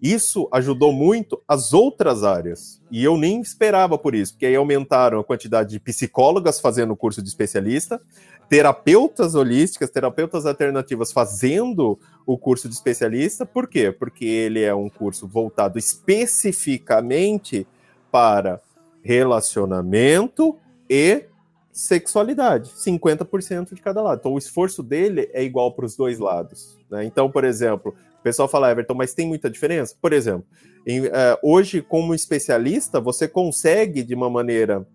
isso 0.02 0.48
ajudou 0.52 0.94
muito 0.94 1.42
as 1.48 1.74
outras 1.74 2.24
áreas. 2.24 2.82
E 2.92 3.04
eu 3.04 3.18
nem 3.18 3.42
esperava 3.42 3.98
por 3.98 4.14
isso, 4.14 4.34
porque 4.34 4.46
aí 4.46 4.56
aumentaram 4.56 5.20
a 5.20 5.24
quantidade 5.24 5.72
de 5.72 5.80
psicólogas 5.80 6.60
fazendo 6.60 6.94
o 6.94 6.96
curso 6.96 7.22
de 7.22 7.28
especialista, 7.28 8.00
terapeutas 8.48 9.36
holísticas, 9.36 9.90
terapeutas 9.90 10.46
alternativas 10.46 11.12
fazendo 11.12 12.00
o 12.26 12.38
curso 12.38 12.70
de 12.70 12.76
especialista. 12.76 13.46
Por 13.46 13.68
quê? 13.68 13.92
Porque 13.92 14.26
ele 14.26 14.62
é 14.62 14.74
um 14.74 14.90
curso 14.90 15.28
voltado 15.28 15.80
especificamente 15.80 17.68
para 18.12 18.62
relacionamento 19.04 20.58
e 20.90 21.26
sexualidade, 21.72 22.72
50% 22.72 23.74
de 23.74 23.82
cada 23.82 24.02
lado. 24.02 24.20
Então 24.20 24.34
o 24.34 24.38
esforço 24.38 24.82
dele 24.82 25.30
é 25.32 25.44
igual 25.44 25.72
para 25.74 25.86
os 25.86 25.96
dois 25.96 26.18
lados. 26.18 26.78
Né? 26.90 27.06
Então, 27.06 27.30
por 27.30 27.44
exemplo, 27.44 27.96
pessoal 28.28 28.48
fala, 28.50 28.70
Everton, 28.72 28.94
mas 28.94 29.14
tem 29.14 29.26
muita 29.28 29.50
diferença? 29.50 29.96
Por 30.02 30.12
exemplo, 30.12 30.46
em, 30.86 31.06
uh, 31.06 31.10
hoje, 31.42 31.82
como 31.82 32.14
especialista, 32.14 33.00
você 33.00 33.28
consegue, 33.28 34.04
de 34.04 34.14
uma 34.14 34.30
maneira 34.30 34.86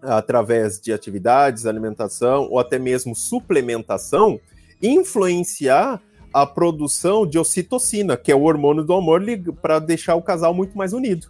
através 0.00 0.80
de 0.80 0.92
atividades, 0.92 1.66
alimentação 1.66 2.48
ou 2.50 2.58
até 2.58 2.78
mesmo 2.78 3.14
suplementação, 3.14 4.40
influenciar 4.82 6.02
a 6.32 6.46
produção 6.46 7.26
de 7.26 7.38
ocitocina, 7.38 8.16
que 8.16 8.32
é 8.32 8.34
o 8.34 8.42
hormônio 8.42 8.82
do 8.82 8.94
amor, 8.94 9.22
para 9.60 9.78
deixar 9.78 10.16
o 10.16 10.22
casal 10.22 10.54
muito 10.54 10.76
mais 10.76 10.92
unido. 10.92 11.28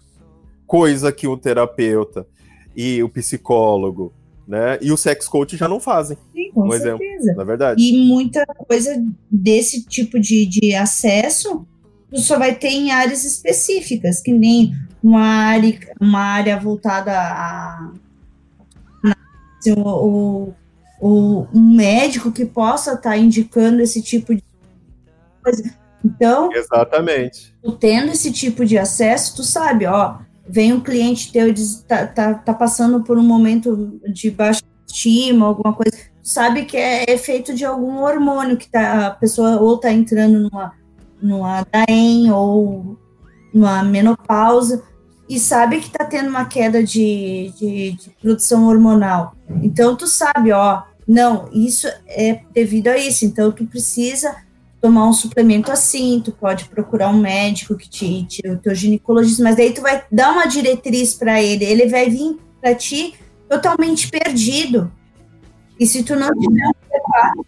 Coisa 0.65 1.13
que 1.13 1.27
o 1.27 1.37
terapeuta 1.37 2.25
e 2.75 3.03
o 3.03 3.09
psicólogo 3.09 4.15
né? 4.47 4.79
E 4.81 4.93
o 4.93 4.97
sex 4.97 5.29
coach 5.29 5.57
já 5.57 5.69
não 5.69 5.81
fazem. 5.81 6.17
Sim, 6.35 6.51
com 6.53 6.67
um 6.67 6.73
certeza. 6.73 7.01
Exemplo, 7.05 7.37
na 7.37 7.45
verdade. 7.45 7.83
E 7.83 8.07
muita 8.07 8.45
coisa 8.47 9.03
desse 9.31 9.85
tipo 9.85 10.19
de, 10.19 10.47
de 10.47 10.75
acesso 10.75 11.67
tu 12.13 12.21
só 12.21 12.39
vai 12.39 12.55
ter 12.55 12.69
em 12.69 12.91
áreas 12.91 13.25
específicas, 13.25 14.21
que 14.21 14.33
nem 14.33 14.75
uma 15.03 15.25
área, 15.25 15.79
uma 15.99 16.21
área 16.21 16.61
voltada 16.61 17.13
a, 17.13 17.91
assim, 19.59 19.73
o, 19.77 20.53
o, 21.01 21.47
um 21.53 21.75
médico 21.75 22.31
que 22.31 22.45
possa 22.45 22.93
estar 22.93 23.11
tá 23.11 23.17
indicando 23.17 23.81
esse 23.81 24.03
tipo 24.03 24.35
de 24.35 24.45
coisa. 25.43 25.75
Então, 26.05 26.53
exatamente. 26.53 27.55
Tu 27.63 27.73
tendo 27.73 28.13
esse 28.13 28.31
tipo 28.31 28.65
de 28.65 28.77
acesso, 28.77 29.37
tu 29.37 29.43
sabe, 29.43 29.87
ó, 29.87 30.19
vem 30.49 30.73
um 30.73 30.81
cliente 30.81 31.33
teu 31.33 31.49
e 31.49 31.53
diz, 31.53 31.85
tá, 31.87 32.07
tá, 32.07 32.35
tá 32.35 32.55
passando 32.55 33.03
por 33.03 33.19
um 33.19 33.23
momento 33.23 34.01
de 34.13 34.31
baixa 34.31 34.63
estima, 34.87 35.47
alguma 35.47 35.73
coisa, 35.73 35.97
sabe 36.23 36.65
que 36.65 36.77
é 36.77 37.05
efeito 37.09 37.55
de 37.55 37.65
algum 37.65 38.03
hormônio 38.03 38.57
que 38.57 38.69
tá, 38.69 39.07
a 39.07 39.11
pessoa 39.11 39.61
ou 39.61 39.79
tá 39.79 39.91
entrando 39.93 40.41
numa, 40.41 40.73
numa 41.21 41.67
DAEM 41.73 42.31
ou 42.31 42.99
numa 43.53 43.83
menopausa 43.83 44.83
e 45.29 45.39
sabe 45.39 45.81
que 45.81 45.91
tá 45.91 46.05
tendo 46.05 46.29
uma 46.29 46.45
queda 46.45 46.83
de, 46.83 47.53
de, 47.59 47.93
de 47.93 48.11
produção 48.21 48.67
hormonal. 48.67 49.35
Então 49.63 49.97
tu 49.97 50.07
sabe, 50.07 50.53
ó, 50.53 50.83
não, 51.07 51.49
isso 51.53 51.89
é 52.07 52.41
devido 52.53 52.89
a 52.89 52.99
isso, 52.99 53.25
então 53.25 53.51
tu 53.51 53.67
precisa 53.67 54.37
tomar 54.83 55.09
um 55.09 55.13
suplemento 55.13 55.71
assim, 55.71 56.21
tu 56.23 56.33
pode 56.33 56.65
procurar 56.65 57.09
um 57.09 57.21
médico 57.21 57.77
que 57.77 57.89
te, 57.89 58.25
te 58.25 58.49
o 58.49 58.59
teu 58.59 58.75
ginecologista, 58.75 59.43
mas 59.43 59.57
daí 59.57 59.73
tu 59.73 59.81
vai 59.81 60.05
dar 60.11 60.33
uma 60.33 60.47
diretriz 60.47 61.15
para 61.15 61.41
ele, 61.41 61.65
ele 61.65 61.87
vai 61.87 62.11
vir 62.11 62.37
para 62.61 62.75
ti 62.75 63.15
totalmente 63.49 64.11
perdido. 64.11 64.93
E 65.79 65.87
se 65.87 66.03
tu 66.03 66.17
não 66.17 66.29
tiver 66.37 66.67
um 66.67 66.73
preparo, 66.89 67.47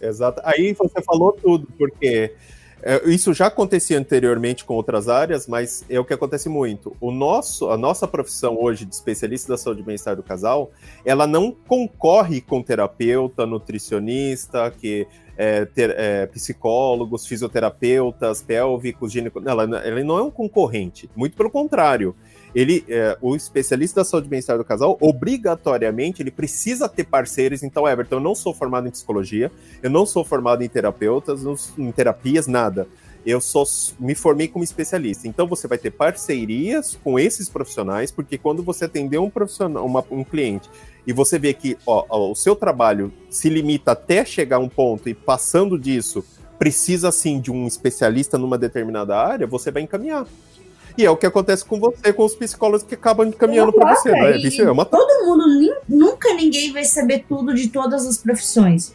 Exato. 0.00 0.40
Aí 0.44 0.72
você 0.72 1.00
falou 1.02 1.32
tudo, 1.32 1.68
porque 1.78 2.34
é, 2.82 3.08
isso 3.08 3.32
já 3.32 3.46
acontecia 3.46 3.96
anteriormente 3.96 4.64
com 4.64 4.74
outras 4.74 5.08
áreas, 5.08 5.46
mas 5.46 5.84
é 5.88 6.00
o 6.00 6.04
que 6.04 6.12
acontece 6.12 6.48
muito. 6.48 6.96
O 7.00 7.12
nosso, 7.12 7.70
a 7.70 7.76
nossa 7.76 8.08
profissão 8.08 8.60
hoje 8.60 8.84
de 8.84 8.92
especialista 8.92 9.52
da 9.52 9.56
saúde 9.56 9.82
e 9.82 9.84
bem-estar 9.84 10.16
do 10.16 10.22
casal, 10.22 10.72
ela 11.04 11.24
não 11.24 11.52
concorre 11.52 12.40
com 12.40 12.60
terapeuta, 12.60 13.46
nutricionista, 13.46 14.68
que 14.72 15.06
é, 15.42 15.64
ter, 15.64 15.90
é, 15.98 16.26
psicólogos, 16.26 17.26
fisioterapeutas, 17.26 18.42
pélvicos, 18.42 19.10
ginecólogos. 19.10 19.50
Ela, 19.50 19.80
ela 19.84 20.04
não 20.04 20.18
é 20.18 20.22
um 20.22 20.30
concorrente, 20.30 21.10
muito 21.16 21.36
pelo 21.36 21.50
contrário 21.50 22.14
ele, 22.54 22.84
é, 22.88 23.16
o 23.20 23.34
especialista 23.34 24.00
da 24.00 24.04
saúde 24.04 24.26
e 24.26 24.30
bem-estar 24.30 24.58
do 24.58 24.64
casal, 24.64 24.96
obrigatoriamente, 25.00 26.22
ele 26.22 26.30
precisa 26.30 26.88
ter 26.88 27.04
parceiros. 27.04 27.62
Então, 27.62 27.88
Everton, 27.88 28.16
eu 28.16 28.20
não 28.20 28.34
sou 28.34 28.52
formado 28.52 28.86
em 28.86 28.90
psicologia, 28.90 29.50
eu 29.82 29.90
não 29.90 30.04
sou 30.04 30.24
formado 30.24 30.62
em 30.62 30.68
terapeutas, 30.68 31.42
em 31.78 31.90
terapias, 31.90 32.46
nada. 32.46 32.86
Eu 33.24 33.40
só 33.40 33.62
me 34.00 34.14
formei 34.14 34.48
como 34.48 34.64
especialista. 34.64 35.28
Então, 35.28 35.46
você 35.46 35.68
vai 35.68 35.78
ter 35.78 35.90
parcerias 35.90 36.98
com 37.04 37.18
esses 37.18 37.48
profissionais, 37.48 38.10
porque 38.10 38.36
quando 38.36 38.62
você 38.62 38.86
atender 38.86 39.18
um 39.18 39.30
profissional, 39.30 39.84
uma, 39.86 40.04
um 40.10 40.24
cliente, 40.24 40.68
e 41.06 41.12
você 41.12 41.38
vê 41.38 41.52
que 41.52 41.76
ó, 41.86 42.04
ó, 42.08 42.30
o 42.30 42.34
seu 42.34 42.54
trabalho 42.54 43.12
se 43.30 43.48
limita 43.48 43.92
até 43.92 44.24
chegar 44.24 44.56
a 44.56 44.60
um 44.60 44.68
ponto 44.68 45.08
e 45.08 45.14
passando 45.14 45.78
disso 45.78 46.24
precisa 46.58 47.10
sim 47.10 47.40
de 47.40 47.50
um 47.50 47.66
especialista 47.66 48.38
numa 48.38 48.56
determinada 48.56 49.16
área, 49.16 49.48
você 49.48 49.70
vai 49.70 49.82
encaminhar. 49.82 50.26
E 50.96 51.04
é 51.04 51.10
o 51.10 51.16
que 51.16 51.26
acontece 51.26 51.64
com 51.64 51.80
você, 51.80 52.12
com 52.12 52.24
os 52.24 52.34
psicólogos 52.34 52.86
que 52.86 52.94
acabam 52.94 53.26
encaminhando 53.26 53.72
para 53.72 53.94
você. 53.94 54.12
Né? 54.12 54.36
Isso 54.36 54.62
é 54.62 54.70
uma... 54.70 54.84
Todo 54.84 55.26
mundo, 55.26 55.74
nunca 55.88 56.32
ninguém 56.34 56.72
vai 56.72 56.84
saber 56.84 57.24
tudo 57.28 57.54
de 57.54 57.68
todas 57.68 58.06
as 58.06 58.18
profissões. 58.18 58.94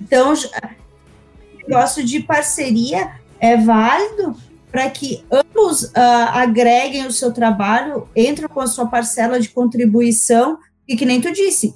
Então, 0.00 0.32
o 0.32 1.68
negócio 1.68 2.04
de 2.04 2.20
parceria 2.20 3.12
é 3.40 3.56
válido 3.56 4.36
para 4.70 4.90
que 4.90 5.24
ambos 5.30 5.84
uh, 5.84 5.90
agreguem 6.32 7.06
o 7.06 7.12
seu 7.12 7.32
trabalho, 7.32 8.08
entram 8.16 8.48
com 8.48 8.60
a 8.60 8.66
sua 8.66 8.86
parcela 8.86 9.38
de 9.38 9.48
contribuição, 9.48 10.58
e 10.88 10.96
que 10.96 11.06
nem 11.06 11.20
tu 11.20 11.32
disse, 11.32 11.72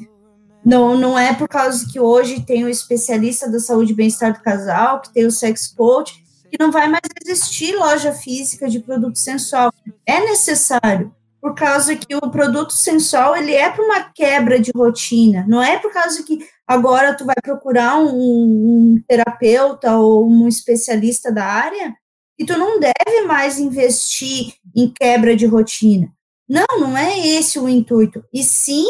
não, 0.65 0.99
não 0.99 1.19
é 1.19 1.33
por 1.33 1.49
causa 1.49 1.87
que 1.91 2.01
hoje 2.01 2.41
tem 2.41 2.65
o 2.65 2.69
especialista 2.69 3.49
da 3.49 3.61
saúde 3.61 3.93
e 3.93 3.95
bem-estar 3.95 4.33
do 4.33 4.43
casal, 4.43 5.01
que 5.01 5.13
tem 5.13 5.25
o 5.25 5.31
sex 5.31 5.69
coach, 5.69 6.25
que 6.51 6.59
não 6.59 6.73
vai 6.73 6.89
mais 6.89 7.03
existir 7.25 7.77
loja 7.77 8.13
física 8.13 8.69
de 8.69 8.81
produto 8.81 9.17
sensual. 9.17 9.73
É 10.05 10.21
necessário, 10.21 11.15
por 11.41 11.55
causa 11.55 11.95
que 11.95 12.17
o 12.17 12.31
produto 12.31 12.73
sensual 12.73 13.37
ele 13.37 13.55
é 13.55 13.71
para 13.71 13.85
uma 13.85 14.01
quebra 14.13 14.59
de 14.59 14.73
rotina, 14.75 15.45
não 15.47 15.63
é 15.63 15.79
por 15.79 15.93
causa 15.93 16.23
que 16.23 16.41
agora 16.69 17.15
tu 17.15 17.25
vai 17.25 17.37
procurar 17.43 17.99
um, 17.99 18.15
um 18.15 19.03
terapeuta 19.09 19.97
ou 19.97 20.29
um 20.29 20.47
especialista 20.47 21.33
da 21.33 21.47
área 21.47 21.95
e 22.39 22.45
tu 22.45 22.57
não 22.59 22.79
deve 22.79 23.23
mais 23.27 23.59
investir 23.59 24.55
em 24.77 24.93
quebra 24.93 25.35
de 25.35 25.47
rotina. 25.47 26.13
Não, 26.49 26.67
não 26.79 26.97
é 26.97 27.19
esse 27.19 27.59
o 27.59 27.69
intuito. 27.69 28.23
E 28.33 28.45
sim 28.45 28.87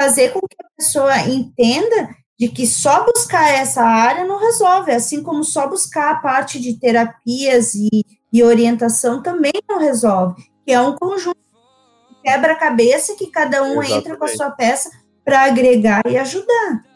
fazer 0.00 0.32
com 0.32 0.40
que 0.40 0.56
a 0.62 0.68
pessoa 0.76 1.18
entenda 1.26 2.08
de 2.38 2.48
que 2.48 2.66
só 2.66 3.04
buscar 3.04 3.50
essa 3.50 3.82
área 3.82 4.24
não 4.24 4.38
resolve, 4.38 4.92
assim 4.92 5.22
como 5.22 5.42
só 5.42 5.66
buscar 5.66 6.12
a 6.12 6.18
parte 6.20 6.60
de 6.60 6.78
terapias 6.78 7.74
e, 7.74 8.04
e 8.32 8.42
orientação 8.44 9.20
também 9.20 9.52
não 9.68 9.80
resolve, 9.80 10.40
que 10.64 10.72
é 10.72 10.80
um 10.80 10.94
conjunto 10.94 11.36
quebra-cabeça 12.22 13.16
que 13.16 13.26
cada 13.28 13.62
um 13.62 13.82
Exatamente. 13.82 13.94
entra 13.94 14.16
com 14.16 14.24
a 14.24 14.28
sua 14.28 14.50
peça 14.50 14.90
para 15.24 15.44
agregar 15.44 16.02
e 16.08 16.16
ajudar. 16.16 16.87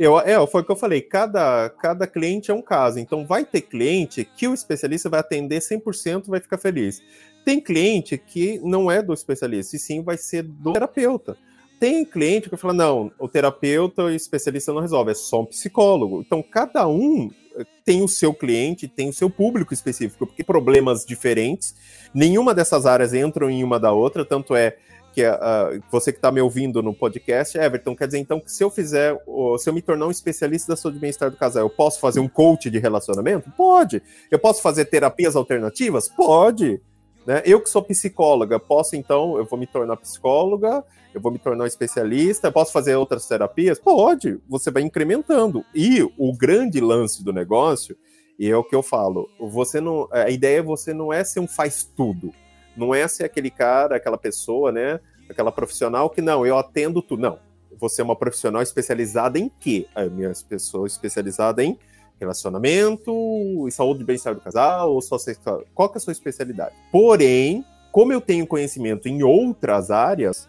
Eu, 0.00 0.18
é, 0.18 0.46
foi 0.46 0.62
o 0.62 0.64
que 0.64 0.72
eu 0.72 0.76
falei, 0.76 1.02
cada, 1.02 1.68
cada 1.68 2.06
cliente 2.06 2.50
é 2.50 2.54
um 2.54 2.62
caso, 2.62 2.98
então 2.98 3.26
vai 3.26 3.44
ter 3.44 3.60
cliente 3.60 4.24
que 4.24 4.48
o 4.48 4.54
especialista 4.54 5.10
vai 5.10 5.20
atender 5.20 5.58
100% 5.58 6.28
vai 6.28 6.40
ficar 6.40 6.56
feliz. 6.56 7.02
Tem 7.44 7.60
cliente 7.60 8.16
que 8.16 8.58
não 8.60 8.90
é 8.90 9.02
do 9.02 9.12
especialista, 9.12 9.76
e 9.76 9.78
sim 9.78 10.02
vai 10.02 10.16
ser 10.16 10.42
do 10.42 10.72
terapeuta. 10.72 11.36
Tem 11.78 12.02
cliente 12.02 12.48
que 12.48 12.56
fala, 12.56 12.72
não, 12.72 13.12
o 13.18 13.28
terapeuta 13.28 14.04
e 14.04 14.06
o 14.06 14.10
especialista 14.16 14.72
não 14.72 14.80
resolve, 14.80 15.10
é 15.10 15.14
só 15.14 15.42
um 15.42 15.46
psicólogo. 15.46 16.22
Então, 16.26 16.42
cada 16.42 16.88
um 16.88 17.30
eh, 17.56 17.66
tem 17.84 18.02
o 18.02 18.08
seu 18.08 18.32
cliente, 18.32 18.88
tem 18.88 19.10
o 19.10 19.12
seu 19.12 19.28
público 19.28 19.74
específico, 19.74 20.26
porque 20.26 20.42
problemas 20.42 21.04
diferentes, 21.04 21.74
nenhuma 22.14 22.54
dessas 22.54 22.86
áreas 22.86 23.12
entram 23.12 23.50
em 23.50 23.62
uma 23.62 23.78
da 23.78 23.92
outra, 23.92 24.24
tanto 24.24 24.56
é 24.56 24.78
que 25.12 25.26
uh, 25.26 25.82
você 25.90 26.12
que 26.12 26.18
está 26.18 26.30
me 26.30 26.40
ouvindo 26.40 26.82
no 26.82 26.94
podcast, 26.94 27.58
Everton, 27.58 27.96
quer 27.96 28.06
dizer 28.06 28.18
então 28.18 28.40
que 28.40 28.50
se 28.50 28.62
eu 28.62 28.70
fizer, 28.70 29.16
se 29.58 29.68
eu 29.68 29.74
me 29.74 29.82
tornar 29.82 30.06
um 30.06 30.10
especialista 30.10 30.72
da 30.72 30.76
saúde 30.76 30.98
bem-estar 30.98 31.30
do 31.30 31.36
casal, 31.36 31.64
eu 31.64 31.70
posso 31.70 32.00
fazer 32.00 32.20
um 32.20 32.28
coach 32.28 32.70
de 32.70 32.78
relacionamento? 32.78 33.50
Pode. 33.56 34.02
Eu 34.30 34.38
posso 34.38 34.62
fazer 34.62 34.84
terapias 34.86 35.34
alternativas? 35.34 36.08
Pode. 36.08 36.80
Né? 37.26 37.42
Eu 37.44 37.60
que 37.60 37.68
sou 37.68 37.82
psicóloga, 37.82 38.58
posso 38.58 38.96
então, 38.96 39.36
eu 39.36 39.44
vou 39.44 39.58
me 39.58 39.66
tornar 39.66 39.96
psicóloga, 39.96 40.84
eu 41.12 41.20
vou 41.20 41.30
me 41.30 41.38
tornar 41.38 41.64
um 41.64 41.66
especialista, 41.66 42.50
posso 42.50 42.72
fazer 42.72 42.94
outras 42.96 43.26
terapias? 43.26 43.78
Pode, 43.78 44.38
você 44.48 44.70
vai 44.70 44.82
incrementando. 44.82 45.64
E 45.74 46.02
o 46.16 46.36
grande 46.36 46.80
lance 46.80 47.22
do 47.22 47.32
negócio, 47.32 47.96
e 48.38 48.48
é 48.48 48.56
o 48.56 48.64
que 48.64 48.74
eu 48.74 48.82
falo, 48.82 49.28
você 49.38 49.80
não, 49.80 50.08
a 50.10 50.30
ideia 50.30 50.60
é 50.60 50.62
você 50.62 50.94
não 50.94 51.12
é 51.12 51.22
ser 51.22 51.40
um 51.40 51.46
faz 51.46 51.84
tudo, 51.84 52.32
não 52.80 52.94
é 52.94 53.06
ser 53.06 53.24
aquele 53.24 53.50
cara, 53.50 53.96
aquela 53.96 54.18
pessoa, 54.18 54.72
né, 54.72 54.98
aquela 55.28 55.52
profissional 55.52 56.10
que 56.10 56.20
não, 56.20 56.44
eu 56.44 56.58
atendo 56.58 57.00
tudo, 57.00 57.22
não. 57.22 57.38
Você 57.78 58.02
é 58.02 58.04
uma 58.04 58.16
profissional 58.16 58.60
especializada 58.60 59.38
em 59.38 59.50
quê? 59.60 59.86
A 59.94 60.04
minha 60.04 60.32
pessoa 60.48 60.86
especializada 60.86 61.62
em 61.62 61.78
relacionamento 62.20 63.66
saúde 63.70 64.02
e 64.02 64.04
bem-estar 64.04 64.34
do 64.34 64.40
casal, 64.40 64.92
ou 64.92 65.00
só 65.00 65.16
sexual. 65.16 65.64
Qual 65.74 65.88
que 65.88 65.96
é 65.96 65.98
a 65.98 66.00
sua 66.00 66.12
especialidade? 66.12 66.74
Porém, 66.92 67.64
como 67.90 68.12
eu 68.12 68.20
tenho 68.20 68.46
conhecimento 68.46 69.08
em 69.08 69.22
outras 69.22 69.90
áreas, 69.90 70.48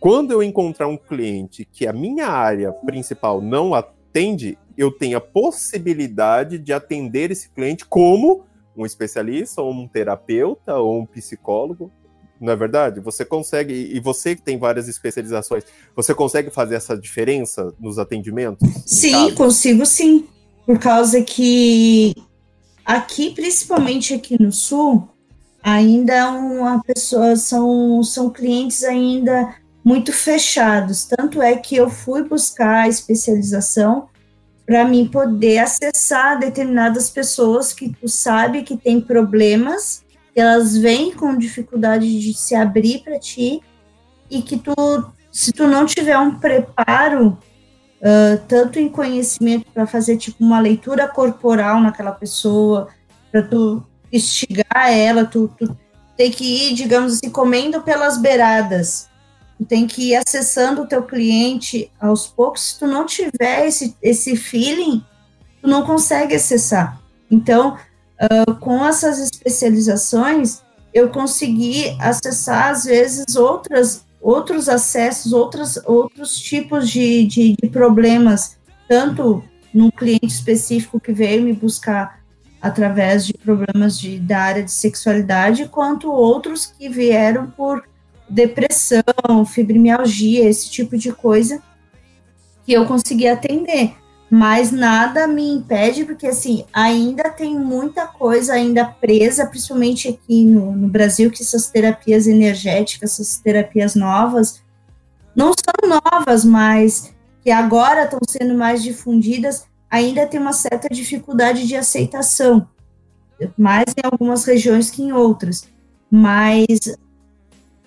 quando 0.00 0.32
eu 0.32 0.42
encontrar 0.42 0.88
um 0.88 0.96
cliente 0.96 1.64
que 1.64 1.86
a 1.86 1.92
minha 1.92 2.28
área 2.28 2.72
principal 2.72 3.40
não 3.40 3.74
atende, 3.74 4.58
eu 4.76 4.90
tenho 4.90 5.18
a 5.18 5.20
possibilidade 5.20 6.58
de 6.58 6.72
atender 6.72 7.30
esse 7.30 7.50
cliente 7.50 7.84
como 7.84 8.44
um 8.76 8.84
especialista, 8.84 9.62
ou 9.62 9.72
um 9.72 9.88
terapeuta, 9.88 10.76
ou 10.76 11.00
um 11.00 11.06
psicólogo. 11.06 11.90
Não 12.40 12.52
é 12.52 12.56
verdade? 12.56 13.00
Você 13.00 13.24
consegue, 13.24 13.72
e 13.72 13.98
você 13.98 14.36
que 14.36 14.42
tem 14.42 14.58
várias 14.58 14.88
especializações, 14.88 15.64
você 15.94 16.14
consegue 16.14 16.50
fazer 16.50 16.74
essa 16.74 16.96
diferença 16.96 17.72
nos 17.80 17.98
atendimentos? 17.98 18.68
Sim, 18.84 19.34
consigo 19.34 19.86
sim. 19.86 20.26
Por 20.66 20.78
causa 20.78 21.22
que 21.22 22.14
aqui, 22.84 23.30
principalmente 23.30 24.12
aqui 24.12 24.40
no 24.40 24.52
sul, 24.52 25.08
ainda 25.62 26.30
uma 26.32 26.82
pessoa, 26.82 27.36
são, 27.36 28.02
são 28.02 28.28
clientes 28.30 28.84
ainda 28.84 29.54
muito 29.82 30.12
fechados. 30.12 31.04
Tanto 31.04 31.40
é 31.40 31.56
que 31.56 31.76
eu 31.76 31.88
fui 31.88 32.22
buscar 32.22 32.84
a 32.84 32.88
especialização 32.88 34.08
para 34.66 34.84
mim 34.84 35.06
poder 35.06 35.58
acessar 35.58 36.38
determinadas 36.38 37.08
pessoas 37.08 37.72
que 37.72 37.88
tu 37.88 38.08
sabe 38.08 38.64
que 38.64 38.76
tem 38.76 39.00
problemas, 39.00 40.04
que 40.34 40.40
elas 40.40 40.76
vêm 40.76 41.12
com 41.12 41.38
dificuldade 41.38 42.20
de 42.20 42.34
se 42.34 42.54
abrir 42.54 43.04
para 43.04 43.18
ti 43.18 43.62
e 44.28 44.42
que 44.42 44.58
tu, 44.58 44.74
se 45.30 45.52
tu 45.52 45.68
não 45.68 45.86
tiver 45.86 46.18
um 46.18 46.34
preparo 46.34 47.38
uh, 48.00 48.42
tanto 48.48 48.80
em 48.80 48.88
conhecimento 48.88 49.66
para 49.72 49.86
fazer 49.86 50.16
tipo 50.16 50.42
uma 50.42 50.58
leitura 50.58 51.06
corporal 51.06 51.80
naquela 51.80 52.12
pessoa, 52.12 52.88
para 53.30 53.42
tu 53.42 53.84
instigar 54.12 54.90
ela, 54.92 55.24
tu, 55.24 55.48
tu 55.56 55.76
tem 56.16 56.30
que 56.30 56.70
ir, 56.70 56.74
digamos 56.74 57.14
assim, 57.14 57.30
comendo 57.30 57.82
pelas 57.82 58.18
beiradas 58.18 59.08
tu 59.56 59.64
tem 59.64 59.86
que 59.86 60.10
ir 60.10 60.16
acessando 60.16 60.82
o 60.82 60.86
teu 60.86 61.02
cliente 61.02 61.90
aos 62.00 62.26
poucos. 62.26 62.62
Se 62.62 62.78
tu 62.78 62.86
não 62.86 63.06
tiver 63.06 63.66
esse, 63.66 63.96
esse 64.02 64.36
feeling, 64.36 65.02
tu 65.60 65.68
não 65.68 65.84
consegue 65.84 66.34
acessar. 66.34 67.00
Então, 67.30 67.76
uh, 68.20 68.54
com 68.56 68.84
essas 68.84 69.18
especializações, 69.18 70.60
eu 70.92 71.08
consegui 71.10 71.96
acessar, 72.00 72.70
às 72.70 72.84
vezes, 72.84 73.36
outras, 73.36 74.04
outros 74.20 74.68
acessos, 74.68 75.32
outras, 75.32 75.78
outros 75.84 76.38
tipos 76.38 76.88
de, 76.88 77.24
de, 77.26 77.56
de 77.60 77.68
problemas, 77.68 78.56
tanto 78.88 79.42
num 79.72 79.90
cliente 79.90 80.26
específico 80.26 80.98
que 80.98 81.12
veio 81.12 81.42
me 81.42 81.52
buscar 81.52 82.20
através 82.60 83.26
de 83.26 83.34
problemas 83.34 83.98
de, 83.98 84.18
da 84.18 84.38
área 84.38 84.62
de 84.62 84.72
sexualidade, 84.72 85.68
quanto 85.68 86.10
outros 86.10 86.66
que 86.66 86.88
vieram 86.88 87.50
por 87.50 87.84
depressão, 88.28 89.44
fibromialgia, 89.46 90.48
esse 90.48 90.70
tipo 90.70 90.96
de 90.96 91.12
coisa 91.12 91.62
que 92.64 92.72
eu 92.72 92.84
consegui 92.86 93.28
atender. 93.28 93.94
Mas 94.28 94.72
nada 94.72 95.28
me 95.28 95.48
impede, 95.48 96.04
porque 96.04 96.26
assim, 96.26 96.64
ainda 96.72 97.30
tem 97.30 97.56
muita 97.56 98.08
coisa 98.08 98.54
ainda 98.54 98.84
presa, 98.84 99.46
principalmente 99.46 100.08
aqui 100.08 100.44
no, 100.44 100.72
no 100.72 100.88
Brasil, 100.88 101.30
que 101.30 101.42
essas 101.42 101.68
terapias 101.68 102.26
energéticas, 102.26 103.12
essas 103.12 103.38
terapias 103.38 103.94
novas, 103.94 104.60
não 105.34 105.52
são 105.52 106.00
novas, 106.02 106.44
mas 106.44 107.14
que 107.44 107.52
agora 107.52 108.04
estão 108.04 108.18
sendo 108.26 108.54
mais 108.54 108.82
difundidas, 108.82 109.64
ainda 109.88 110.26
tem 110.26 110.40
uma 110.40 110.52
certa 110.52 110.88
dificuldade 110.88 111.64
de 111.64 111.76
aceitação, 111.76 112.68
mais 113.56 113.84
em 113.96 114.04
algumas 114.04 114.44
regiões 114.44 114.90
que 114.90 115.02
em 115.02 115.12
outras. 115.12 115.68
Mas 116.10 116.96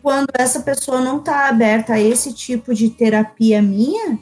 quando 0.01 0.29
essa 0.33 0.61
pessoa 0.61 1.01
não 1.01 1.17
está 1.19 1.47
aberta 1.47 1.93
a 1.93 1.99
esse 1.99 2.33
tipo 2.33 2.73
de 2.73 2.89
terapia 2.89 3.61
minha, 3.61 4.19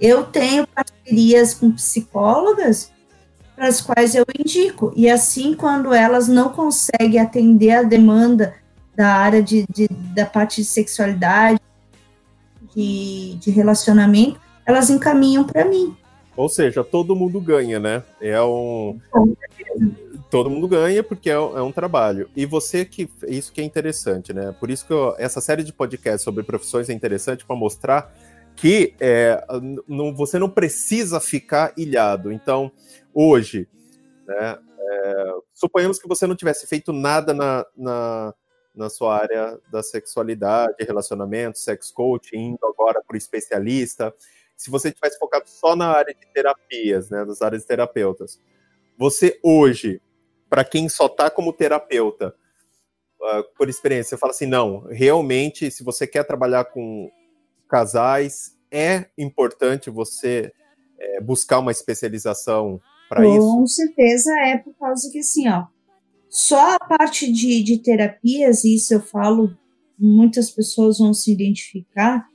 eu 0.00 0.24
tenho 0.24 0.66
parcerias 0.66 1.54
com 1.54 1.70
psicólogas 1.72 2.90
para 3.54 3.68
as 3.68 3.80
quais 3.80 4.14
eu 4.14 4.24
indico. 4.38 4.92
E 4.96 5.08
assim, 5.08 5.54
quando 5.54 5.94
elas 5.94 6.26
não 6.28 6.48
conseguem 6.48 7.20
atender 7.20 7.70
a 7.70 7.82
demanda 7.82 8.54
da 8.94 9.14
área 9.14 9.42
de, 9.42 9.64
de 9.70 9.88
da 9.88 10.26
parte 10.26 10.60
de 10.60 10.66
sexualidade, 10.66 11.60
de, 12.74 13.36
de 13.36 13.50
relacionamento, 13.50 14.40
elas 14.66 14.90
encaminham 14.90 15.44
para 15.44 15.64
mim. 15.64 15.96
Ou 16.36 16.48
seja, 16.48 16.82
todo 16.82 17.14
mundo 17.14 17.40
ganha, 17.40 17.78
né? 17.78 18.02
É 18.20 18.40
um. 18.42 18.98
Todo 20.32 20.48
mundo 20.48 20.66
ganha 20.66 21.04
porque 21.04 21.28
é, 21.28 21.34
é, 21.34 21.36
um 21.36 21.70
trabalho. 21.70 22.30
E 22.34 22.46
você 22.46 22.86
que. 22.86 23.06
Isso 23.28 23.52
que 23.52 23.60
é 23.60 23.64
interessante, 23.64 24.32
né? 24.32 24.50
Por 24.58 24.70
isso 24.70 24.86
que 24.86 24.90
eu, 24.90 25.14
essa 25.18 25.42
série 25.42 25.62
de 25.62 25.74
podcasts 25.74 26.22
sobre 26.22 26.42
profissões 26.42 26.88
é 26.88 26.94
interessante 26.94 27.44
para 27.44 27.54
mostrar 27.54 28.10
que 28.56 28.94
é, 28.98 29.44
não, 29.86 30.14
você 30.14 30.38
não 30.38 30.48
precisa 30.48 31.20
ficar 31.20 31.74
ilhado. 31.76 32.32
Então, 32.32 32.72
hoje, 33.12 33.68
né, 34.26 34.58
é, 34.78 35.34
suponhamos 35.52 35.98
que 35.98 36.08
você 36.08 36.26
não 36.26 36.34
tivesse 36.34 36.66
feito 36.66 36.94
nada 36.94 37.34
na, 37.34 37.66
na, 37.76 38.34
na 38.74 38.88
sua 38.88 39.14
área 39.14 39.60
da 39.70 39.82
sexualidade, 39.82 40.76
relacionamento, 40.80 41.58
sex 41.58 41.90
coach, 41.90 42.34
indo 42.34 42.64
agora 42.64 43.02
para 43.06 43.14
o 43.14 43.18
especialista 43.18 44.14
se 44.56 44.70
você 44.70 44.90
tivesse 44.90 45.18
focado 45.18 45.44
só 45.46 45.76
na 45.76 45.88
área 45.88 46.14
de 46.14 46.26
terapias, 46.32 47.10
né, 47.10 47.22
das 47.24 47.42
áreas 47.42 47.62
de 47.62 47.68
terapeutas, 47.68 48.40
você 48.96 49.38
hoje, 49.42 50.00
para 50.52 50.66
quem 50.66 50.86
só 50.86 51.06
está 51.06 51.30
como 51.30 51.50
terapeuta, 51.50 52.34
uh, 53.18 53.42
por 53.56 53.70
experiência, 53.70 54.10
você 54.10 54.16
fala 54.18 54.32
assim, 54.32 54.44
não, 54.44 54.86
realmente, 54.90 55.70
se 55.70 55.82
você 55.82 56.06
quer 56.06 56.24
trabalhar 56.24 56.66
com 56.66 57.10
casais, 57.66 58.54
é 58.70 59.06
importante 59.16 59.88
você 59.88 60.52
é, 60.98 61.22
buscar 61.22 61.58
uma 61.58 61.70
especialização 61.70 62.78
para 63.08 63.26
isso? 63.26 63.40
Com 63.40 63.66
certeza 63.66 64.30
é, 64.40 64.58
por 64.58 64.74
causa 64.74 65.10
que, 65.10 65.20
assim, 65.20 65.48
ó, 65.48 65.64
só 66.28 66.74
a 66.74 66.78
parte 66.78 67.32
de, 67.32 67.62
de 67.62 67.78
terapias, 67.78 68.62
isso 68.62 68.92
eu 68.92 69.00
falo, 69.00 69.56
muitas 69.98 70.50
pessoas 70.50 70.98
vão 70.98 71.14
se 71.14 71.32
identificar, 71.32 72.28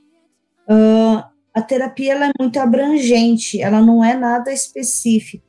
uh, 0.68 1.24
a 1.54 1.62
terapia 1.62 2.14
ela 2.14 2.30
é 2.30 2.32
muito 2.40 2.58
abrangente, 2.58 3.62
ela 3.62 3.80
não 3.80 4.04
é 4.04 4.16
nada 4.16 4.52
específico. 4.52 5.47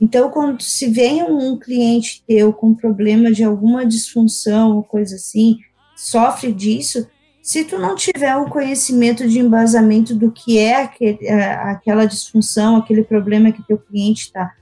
Então, 0.00 0.30
quando 0.30 0.62
se 0.62 0.88
vem 0.88 1.22
um 1.22 1.58
cliente 1.58 2.22
teu 2.26 2.52
com 2.52 2.74
problema 2.74 3.32
de 3.32 3.42
alguma 3.42 3.84
disfunção 3.86 4.76
ou 4.76 4.82
coisa 4.82 5.16
assim, 5.16 5.58
sofre 5.96 6.52
disso, 6.52 7.08
se 7.42 7.64
tu 7.64 7.78
não 7.78 7.94
tiver 7.94 8.36
um 8.36 8.48
conhecimento 8.48 9.26
de 9.26 9.38
embasamento 9.38 10.14
do 10.14 10.30
que 10.30 10.58
é 10.58 10.82
aquele, 10.82 11.26
é, 11.26 11.54
aquela 11.54 12.04
disfunção, 12.04 12.76
aquele 12.76 13.04
problema 13.04 13.52
que 13.52 13.62
teu 13.62 13.78
cliente 13.78 14.24
está 14.24 14.52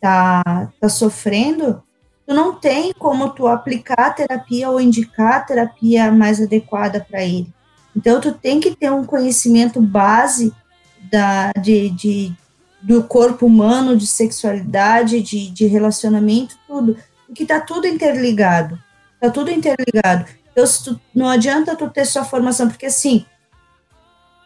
tá, 0.00 0.72
tá 0.80 0.88
sofrendo, 0.88 1.82
tu 2.26 2.32
não 2.32 2.54
tem 2.54 2.92
como 2.94 3.30
tu 3.30 3.46
aplicar 3.46 3.98
a 3.98 4.10
terapia 4.10 4.70
ou 4.70 4.80
indicar 4.80 5.34
a 5.34 5.40
terapia 5.40 6.10
mais 6.10 6.40
adequada 6.40 7.04
para 7.08 7.22
ele. 7.22 7.52
Então, 7.94 8.20
tu 8.20 8.32
tem 8.32 8.58
que 8.58 8.74
ter 8.74 8.90
um 8.90 9.04
conhecimento 9.04 9.80
base 9.80 10.52
da, 11.10 11.52
de, 11.52 11.90
de 11.90 12.32
do 12.82 13.02
corpo 13.04 13.46
humano, 13.46 13.96
de 13.96 14.06
sexualidade, 14.06 15.22
de, 15.22 15.50
de 15.50 15.66
relacionamento, 15.66 16.56
tudo, 16.66 16.96
porque 17.26 17.46
tá 17.46 17.60
tudo 17.60 17.86
interligado, 17.86 18.78
tá 19.20 19.30
tudo 19.30 19.50
interligado. 19.50 20.26
Então, 20.50 20.64
tu, 20.84 21.00
não 21.14 21.28
adianta 21.28 21.76
tu 21.76 21.88
ter 21.88 22.04
sua 22.04 22.24
formação, 22.24 22.68
porque 22.68 22.86
assim, 22.86 23.24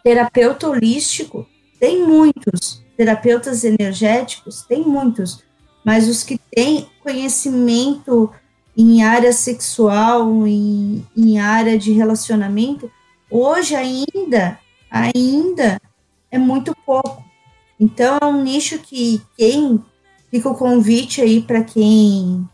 terapeuta 0.04 0.68
holístico 0.68 1.46
tem 1.80 2.06
muitos, 2.06 2.84
terapeutas 2.96 3.64
energéticos 3.64 4.62
tem 4.62 4.82
muitos, 4.82 5.42
mas 5.84 6.08
os 6.08 6.22
que 6.22 6.38
têm 6.54 6.88
conhecimento 7.02 8.30
em 8.76 9.02
área 9.02 9.32
sexual, 9.32 10.46
em, 10.46 11.06
em 11.16 11.38
área 11.38 11.78
de 11.78 11.92
relacionamento, 11.92 12.90
Hoje 13.30 13.74
ainda, 13.74 14.58
ainda 14.90 15.80
é 16.30 16.38
muito 16.38 16.74
pouco. 16.86 17.24
Então 17.78 18.18
é 18.20 18.26
um 18.26 18.42
nicho 18.42 18.78
que 18.78 19.20
quem 19.36 19.82
fica 20.30 20.48
o 20.48 20.56
convite 20.56 21.20
aí 21.20 21.42
para 21.42 21.62
quem 21.62 22.48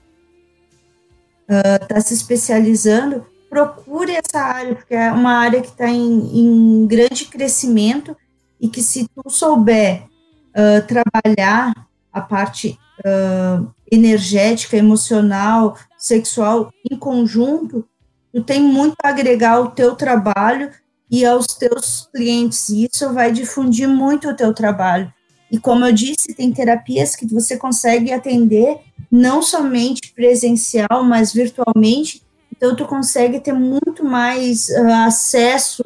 está 1.48 1.98
uh, 1.98 2.02
se 2.02 2.14
especializando, 2.14 3.26
procure 3.48 4.12
essa 4.12 4.40
área, 4.40 4.74
porque 4.74 4.94
é 4.94 5.12
uma 5.12 5.34
área 5.34 5.60
que 5.60 5.68
está 5.68 5.88
em, 5.88 6.38
em, 6.38 6.86
grande 6.86 7.26
crescimento 7.26 8.16
e 8.60 8.68
que 8.68 8.82
se 8.82 9.06
tu 9.08 9.28
souber 9.28 10.04
uh, 10.50 10.86
trabalhar 10.86 11.74
a 12.12 12.20
parte 12.20 12.78
uh, 13.00 13.70
energética, 13.90 14.76
emocional, 14.76 15.76
sexual 15.98 16.72
em 16.90 16.96
conjunto, 16.96 17.86
tu 18.32 18.42
tem 18.42 18.62
muito 18.62 18.96
a 19.02 19.08
agregar 19.08 19.56
ao 19.56 19.70
teu 19.70 19.94
trabalho 19.94 20.70
e 21.12 21.26
aos 21.26 21.46
teus 21.46 22.08
clientes, 22.10 22.70
e 22.70 22.88
isso 22.90 23.12
vai 23.12 23.30
difundir 23.30 23.86
muito 23.86 24.30
o 24.30 24.34
teu 24.34 24.54
trabalho. 24.54 25.12
E 25.50 25.58
como 25.58 25.84
eu 25.84 25.92
disse, 25.92 26.32
tem 26.34 26.50
terapias 26.50 27.14
que 27.14 27.26
você 27.26 27.58
consegue 27.58 28.10
atender 28.10 28.78
não 29.10 29.42
somente 29.42 30.10
presencial, 30.14 31.04
mas 31.04 31.34
virtualmente, 31.34 32.22
então 32.50 32.74
tu 32.74 32.86
consegue 32.86 33.40
ter 33.40 33.52
muito 33.52 34.02
mais 34.02 34.70
uh, 34.70 34.86
acesso 35.06 35.82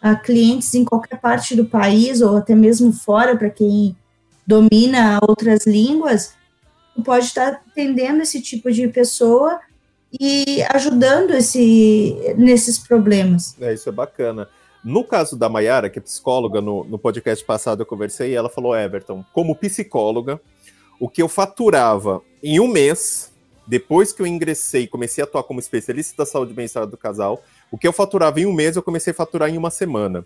a 0.00 0.14
clientes 0.14 0.72
em 0.74 0.84
qualquer 0.84 1.20
parte 1.20 1.56
do 1.56 1.64
país, 1.64 2.20
ou 2.20 2.36
até 2.36 2.54
mesmo 2.54 2.92
fora, 2.92 3.36
para 3.36 3.50
quem 3.50 3.96
domina 4.46 5.18
outras 5.26 5.66
línguas, 5.66 6.34
tu 6.94 7.02
pode 7.02 7.24
estar 7.24 7.48
atendendo 7.68 8.22
esse 8.22 8.40
tipo 8.40 8.70
de 8.70 8.86
pessoa 8.86 9.58
e 10.20 10.62
ajudando 10.70 11.32
esse, 11.32 12.16
nesses 12.36 12.78
problemas. 12.78 13.56
É, 13.60 13.74
isso 13.74 13.88
é 13.88 13.92
bacana. 13.92 14.48
No 14.84 15.04
caso 15.04 15.36
da 15.36 15.48
Mayara, 15.48 15.90
que 15.90 15.98
é 15.98 16.02
psicóloga, 16.02 16.60
no, 16.60 16.84
no 16.84 16.98
podcast 16.98 17.44
passado 17.44 17.82
eu 17.82 17.86
conversei, 17.86 18.34
ela 18.34 18.48
falou, 18.48 18.76
Everton, 18.76 19.24
como 19.32 19.56
psicóloga, 19.56 20.40
o 21.00 21.08
que 21.08 21.22
eu 21.22 21.28
faturava 21.28 22.22
em 22.42 22.60
um 22.60 22.68
mês, 22.68 23.32
depois 23.66 24.12
que 24.12 24.22
eu 24.22 24.26
ingressei 24.26 24.84
e 24.84 24.88
comecei 24.88 25.22
a 25.22 25.26
atuar 25.26 25.42
como 25.42 25.60
especialista 25.60 26.16
da 26.16 26.26
saúde 26.26 26.52
e 26.52 26.54
bem-estar 26.54 26.86
do 26.86 26.96
casal, 26.96 27.42
o 27.70 27.76
que 27.76 27.86
eu 27.86 27.92
faturava 27.92 28.40
em 28.40 28.46
um 28.46 28.52
mês, 28.52 28.76
eu 28.76 28.82
comecei 28.82 29.10
a 29.10 29.14
faturar 29.14 29.50
em 29.50 29.58
uma 29.58 29.70
semana. 29.70 30.24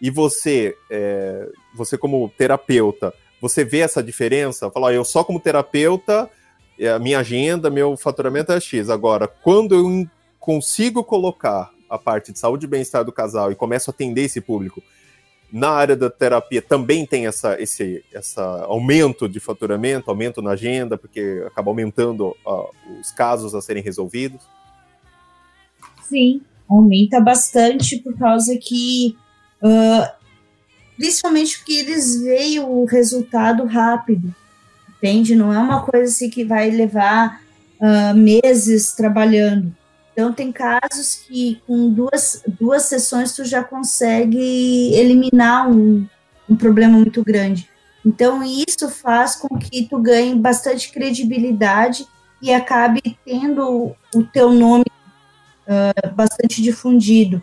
E 0.00 0.10
você, 0.10 0.76
é, 0.90 1.48
você 1.74 1.96
como 1.96 2.28
terapeuta, 2.36 3.14
você 3.40 3.64
vê 3.64 3.78
essa 3.78 4.02
diferença? 4.02 4.70
Fala, 4.70 4.92
eu 4.92 5.04
só 5.04 5.24
como 5.24 5.40
terapeuta 5.40 6.28
é, 6.78 6.90
a 6.90 6.98
minha 6.98 7.20
agenda, 7.20 7.70
meu 7.70 7.96
faturamento 7.96 8.52
é 8.52 8.60
X. 8.60 8.90
Agora, 8.90 9.26
quando 9.28 9.74
eu 9.74 10.06
consigo 10.38 11.04
colocar 11.04 11.70
a 11.92 11.98
parte 11.98 12.32
de 12.32 12.38
saúde 12.38 12.66
e 12.66 12.68
bem-estar 12.68 13.04
do 13.04 13.12
casal 13.12 13.50
e 13.52 13.54
começo 13.54 13.90
a 13.90 13.92
atender 13.92 14.22
esse 14.22 14.40
público, 14.40 14.82
na 15.52 15.70
área 15.70 15.94
da 15.94 16.08
terapia 16.08 16.62
também 16.62 17.04
tem 17.04 17.26
essa, 17.26 17.60
esse 17.60 18.02
essa 18.12 18.42
aumento 18.64 19.28
de 19.28 19.38
faturamento, 19.38 20.10
aumento 20.10 20.40
na 20.40 20.52
agenda, 20.52 20.96
porque 20.96 21.44
acaba 21.46 21.70
aumentando 21.70 22.34
os 23.00 23.12
casos 23.12 23.54
a 23.54 23.60
serem 23.60 23.82
resolvidos? 23.82 24.40
Sim, 26.08 26.40
aumenta 26.68 27.20
bastante 27.20 27.98
por 27.98 28.16
causa 28.16 28.56
que, 28.56 29.14
uh, 29.62 30.10
principalmente 30.96 31.58
porque 31.58 31.72
eles 31.72 32.22
veem 32.22 32.60
o 32.60 32.84
resultado 32.86 33.66
rápido 33.66 34.34
entende? 35.02 35.34
Não 35.34 35.52
é 35.52 35.58
uma 35.58 35.82
coisa 35.82 36.04
assim 36.04 36.30
que 36.30 36.44
vai 36.44 36.70
levar 36.70 37.42
uh, 37.80 38.16
meses 38.16 38.92
trabalhando. 38.92 39.74
Então, 40.12 40.32
tem 40.32 40.52
casos 40.52 41.24
que 41.26 41.60
com 41.66 41.90
duas, 41.90 42.42
duas 42.60 42.82
sessões 42.82 43.32
tu 43.32 43.44
já 43.44 43.64
consegue 43.64 44.94
eliminar 44.94 45.70
um, 45.70 46.06
um 46.48 46.54
problema 46.56 46.98
muito 46.98 47.24
grande. 47.24 47.68
Então, 48.04 48.42
isso 48.42 48.88
faz 48.90 49.36
com 49.36 49.58
que 49.58 49.88
tu 49.88 49.98
ganhe 49.98 50.34
bastante 50.34 50.92
credibilidade 50.92 52.06
e 52.42 52.52
acabe 52.52 53.00
tendo 53.24 53.94
o 54.14 54.22
teu 54.24 54.50
nome 54.52 54.84
uh, 55.66 56.14
bastante 56.14 56.60
difundido. 56.60 57.42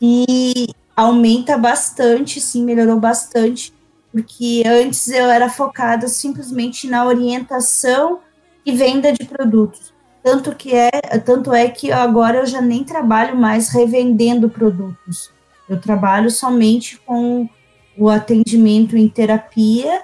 E 0.00 0.68
aumenta 0.94 1.56
bastante, 1.58 2.40
sim, 2.40 2.64
melhorou 2.64 3.00
bastante 3.00 3.74
porque 4.16 4.62
antes 4.64 5.08
eu 5.08 5.28
era 5.28 5.50
focada 5.50 6.08
simplesmente 6.08 6.88
na 6.88 7.04
orientação 7.04 8.20
e 8.64 8.72
venda 8.72 9.12
de 9.12 9.26
produtos. 9.26 9.92
Tanto 10.26 10.56
que 10.56 10.74
é, 10.74 10.90
tanto 11.24 11.54
é 11.54 11.68
que 11.68 11.92
agora 11.92 12.38
eu 12.38 12.46
já 12.46 12.60
nem 12.60 12.82
trabalho 12.82 13.36
mais 13.36 13.68
revendendo 13.68 14.50
produtos. 14.50 15.30
Eu 15.68 15.80
trabalho 15.80 16.32
somente 16.32 16.98
com 17.06 17.48
o 17.96 18.08
atendimento 18.08 18.96
em 18.96 19.08
terapia 19.08 20.02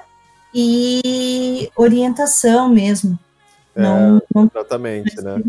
e 0.54 1.68
orientação 1.74 2.68
mesmo. 2.68 3.18
É, 3.74 3.82
não, 3.82 4.22
não, 4.32 4.44
exatamente, 4.44 5.20
né? 5.20 5.42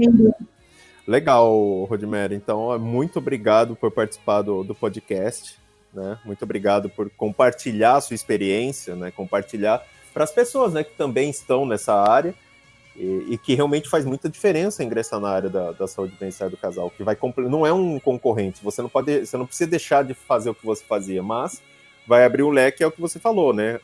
Legal, 1.07 1.83
Rodimere. 1.83 2.33
Então, 2.33 2.79
muito 2.79 3.19
obrigado 3.19 3.75
por 3.75 3.91
participar 3.91 4.41
do, 4.41 4.63
do 4.63 4.73
podcast. 4.73 5.55
Né? 5.93 6.17
Muito 6.25 6.41
obrigado 6.41 6.89
por 6.89 7.11
compartilhar 7.11 7.97
a 7.97 8.01
sua 8.01 8.15
experiência, 8.15 8.95
né? 8.95 9.11
compartilhar 9.11 9.83
para 10.11 10.23
as 10.23 10.31
pessoas 10.31 10.73
né, 10.73 10.83
que 10.83 10.97
também 10.97 11.29
estão 11.29 11.63
nessa 11.63 11.93
área 11.93 12.33
e, 12.95 13.33
e, 13.33 13.37
que 13.37 13.55
realmente 13.55 13.89
faz 13.89 14.05
muita 14.05 14.29
diferença 14.29 14.83
ingressar 14.83 15.19
na 15.19 15.29
área 15.29 15.49
da, 15.49 15.71
da 15.71 15.87
saúde 15.87 16.13
e 16.15 16.19
bem-estar 16.19 16.49
do 16.49 16.57
casal, 16.57 16.91
que 16.91 17.03
vai 17.03 17.17
não 17.37 17.65
é 17.65 17.73
um 17.73 17.99
concorrente, 17.99 18.63
você 18.63 18.81
não 18.81 18.89
pode, 18.89 19.25
você 19.25 19.37
não 19.37 19.45
precisa 19.45 19.69
deixar 19.69 20.03
de 20.03 20.13
fazer 20.13 20.49
o 20.49 20.55
que 20.55 20.65
você 20.65 20.83
fazia, 20.83 21.23
mas 21.23 21.61
vai 22.07 22.25
abrir 22.25 22.43
um 22.43 22.49
leque, 22.49 22.83
é 22.83 22.87
o 22.87 22.91
que 22.91 23.01
você 23.01 23.19
falou, 23.19 23.53
né? 23.53 23.79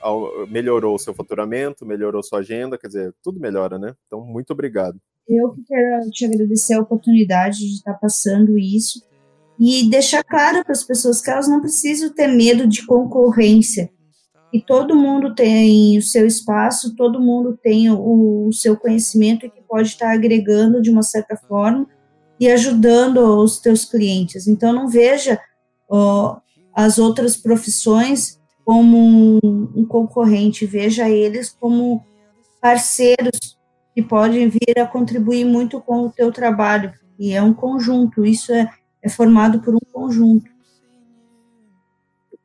Melhorou 0.49 0.95
o 0.95 0.99
seu 0.99 1.13
faturamento, 1.13 1.85
melhorou 1.85 2.21
sua 2.21 2.39
agenda, 2.39 2.77
quer 2.77 2.87
dizer, 2.87 3.13
tudo 3.23 3.39
melhora, 3.39 3.79
né? 3.79 3.95
Então, 4.07 4.21
muito 4.21 4.51
obrigado. 4.51 4.99
Eu 5.27 5.51
que 5.51 5.63
quero 5.63 6.09
te 6.09 6.25
agradecer 6.25 6.73
a 6.73 6.81
oportunidade 6.81 7.59
de 7.59 7.75
estar 7.75 7.93
passando 7.93 8.57
isso 8.57 9.03
e 9.59 9.89
deixar 9.89 10.23
claro 10.23 10.63
para 10.63 10.71
as 10.71 10.83
pessoas 10.83 11.21
que 11.21 11.29
elas 11.29 11.47
não 11.47 11.61
precisam 11.61 12.11
ter 12.13 12.27
medo 12.27 12.67
de 12.67 12.85
concorrência. 12.85 13.89
E 14.51 14.59
todo 14.59 14.95
mundo 14.95 15.35
tem 15.35 15.97
o 15.97 16.01
seu 16.01 16.25
espaço, 16.25 16.95
todo 16.95 17.21
mundo 17.21 17.57
tem 17.61 17.89
o, 17.91 18.47
o 18.47 18.53
seu 18.53 18.75
conhecimento 18.75 19.45
e 19.45 19.49
que 19.49 19.61
pode 19.61 19.89
estar 19.89 20.11
agregando 20.11 20.81
de 20.81 20.89
uma 20.89 21.03
certa 21.03 21.37
forma 21.37 21.87
e 22.39 22.49
ajudando 22.49 23.17
os 23.41 23.59
teus 23.59 23.85
clientes. 23.85 24.47
Então 24.47 24.73
não 24.73 24.87
veja 24.87 25.39
ó, 25.87 26.37
as 26.73 26.97
outras 26.97 27.37
profissões 27.37 28.39
como 28.65 28.97
um, 28.97 29.39
um 29.75 29.85
concorrente, 29.85 30.65
veja 30.65 31.09
eles 31.09 31.49
como 31.49 32.03
parceiros 32.61 33.57
que 33.95 34.01
podem 34.01 34.47
vir 34.47 34.79
a 34.79 34.85
contribuir 34.85 35.43
muito 35.43 35.81
com 35.81 36.05
o 36.05 36.11
teu 36.11 36.31
trabalho. 36.31 36.93
E 37.17 37.33
é 37.33 37.41
um 37.41 37.53
conjunto, 37.53 38.25
isso 38.25 38.53
é, 38.53 38.69
é 39.01 39.09
formado 39.09 39.59
por 39.59 39.75
um 39.75 39.79
conjunto. 39.91 40.49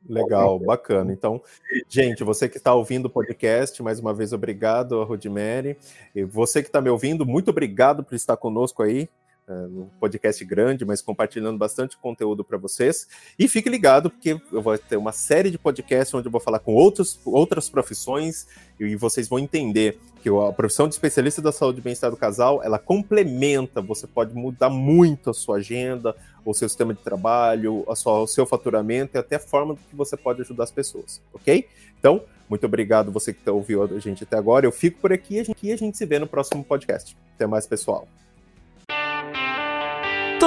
Legal, 0.07 0.59
bacana. 0.59 1.11
Então, 1.11 1.41
gente, 1.89 2.23
você 2.23 2.47
que 2.47 2.57
está 2.57 2.73
ouvindo 2.73 3.05
o 3.05 3.09
podcast, 3.09 3.81
mais 3.81 3.99
uma 3.99 4.13
vez 4.13 4.33
obrigado, 4.33 5.03
Rodimere. 5.03 5.77
E 6.15 6.23
você 6.23 6.61
que 6.61 6.69
está 6.69 6.79
me 6.79 6.89
ouvindo, 6.89 7.25
muito 7.25 7.49
obrigado 7.49 8.03
por 8.03 8.15
estar 8.15 8.37
conosco 8.37 8.83
aí 8.83 9.09
um 9.47 9.87
podcast 9.99 10.43
grande, 10.43 10.83
mas 10.85 11.01
compartilhando 11.01 11.57
bastante 11.57 11.97
conteúdo 11.97 12.43
para 12.43 12.57
vocês. 12.57 13.07
E 13.37 13.47
fique 13.47 13.69
ligado, 13.69 14.09
porque 14.09 14.39
eu 14.51 14.61
vou 14.61 14.77
ter 14.77 14.97
uma 14.97 15.11
série 15.11 15.51
de 15.51 15.57
podcasts 15.57 16.13
onde 16.13 16.27
eu 16.27 16.31
vou 16.31 16.41
falar 16.41 16.59
com 16.59 16.73
outros, 16.73 17.19
outras 17.25 17.69
profissões 17.69 18.47
e 18.79 18.95
vocês 18.95 19.27
vão 19.27 19.39
entender 19.39 19.99
que 20.21 20.29
a 20.29 20.51
profissão 20.51 20.87
de 20.87 20.95
especialista 20.95 21.41
da 21.41 21.51
saúde 21.51 21.79
e 21.79 21.81
bem-estar 21.81 22.09
do 22.09 22.17
casal, 22.17 22.63
ela 22.63 22.79
complementa, 22.79 23.81
você 23.81 24.07
pode 24.07 24.33
mudar 24.33 24.69
muito 24.69 25.29
a 25.29 25.33
sua 25.33 25.57
agenda, 25.57 26.15
o 26.43 26.53
seu 26.53 26.67
sistema 26.67 26.93
de 26.93 27.01
trabalho, 27.01 27.85
a 27.87 27.95
sua, 27.95 28.21
o 28.21 28.27
seu 28.27 28.45
faturamento 28.45 29.15
e 29.15 29.19
até 29.19 29.35
a 29.35 29.39
forma 29.39 29.75
que 29.75 29.95
você 29.95 30.17
pode 30.17 30.41
ajudar 30.41 30.63
as 30.63 30.71
pessoas, 30.71 31.21
ok? 31.31 31.67
Então, 31.99 32.23
muito 32.49 32.65
obrigado 32.65 33.11
você 33.11 33.33
que 33.33 33.47
ouviu 33.49 33.83
a 33.83 33.99
gente 33.99 34.23
até 34.23 34.37
agora. 34.37 34.65
Eu 34.65 34.71
fico 34.71 34.99
por 34.99 35.13
aqui 35.13 35.43
e 35.61 35.71
a 35.71 35.75
gente 35.75 35.97
se 35.97 36.05
vê 36.05 36.19
no 36.19 36.27
próximo 36.27 36.63
podcast. 36.63 37.15
Até 37.35 37.47
mais, 37.47 37.65
pessoal. 37.65 38.07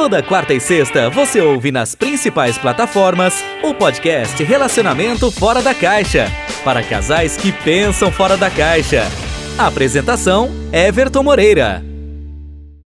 Toda 0.00 0.22
quarta 0.22 0.54
e 0.54 0.60
sexta 0.60 1.10
você 1.10 1.40
ouve 1.40 1.72
nas 1.72 1.96
principais 1.96 2.56
plataformas 2.56 3.34
o 3.64 3.74
podcast 3.74 4.40
Relacionamento 4.44 5.28
Fora 5.32 5.60
da 5.60 5.74
Caixa 5.74 6.30
para 6.62 6.84
casais 6.84 7.36
que 7.36 7.50
pensam 7.50 8.12
fora 8.12 8.36
da 8.36 8.48
caixa. 8.48 9.02
Apresentação: 9.58 10.50
Everton 10.72 11.24
Moreira. 11.24 11.87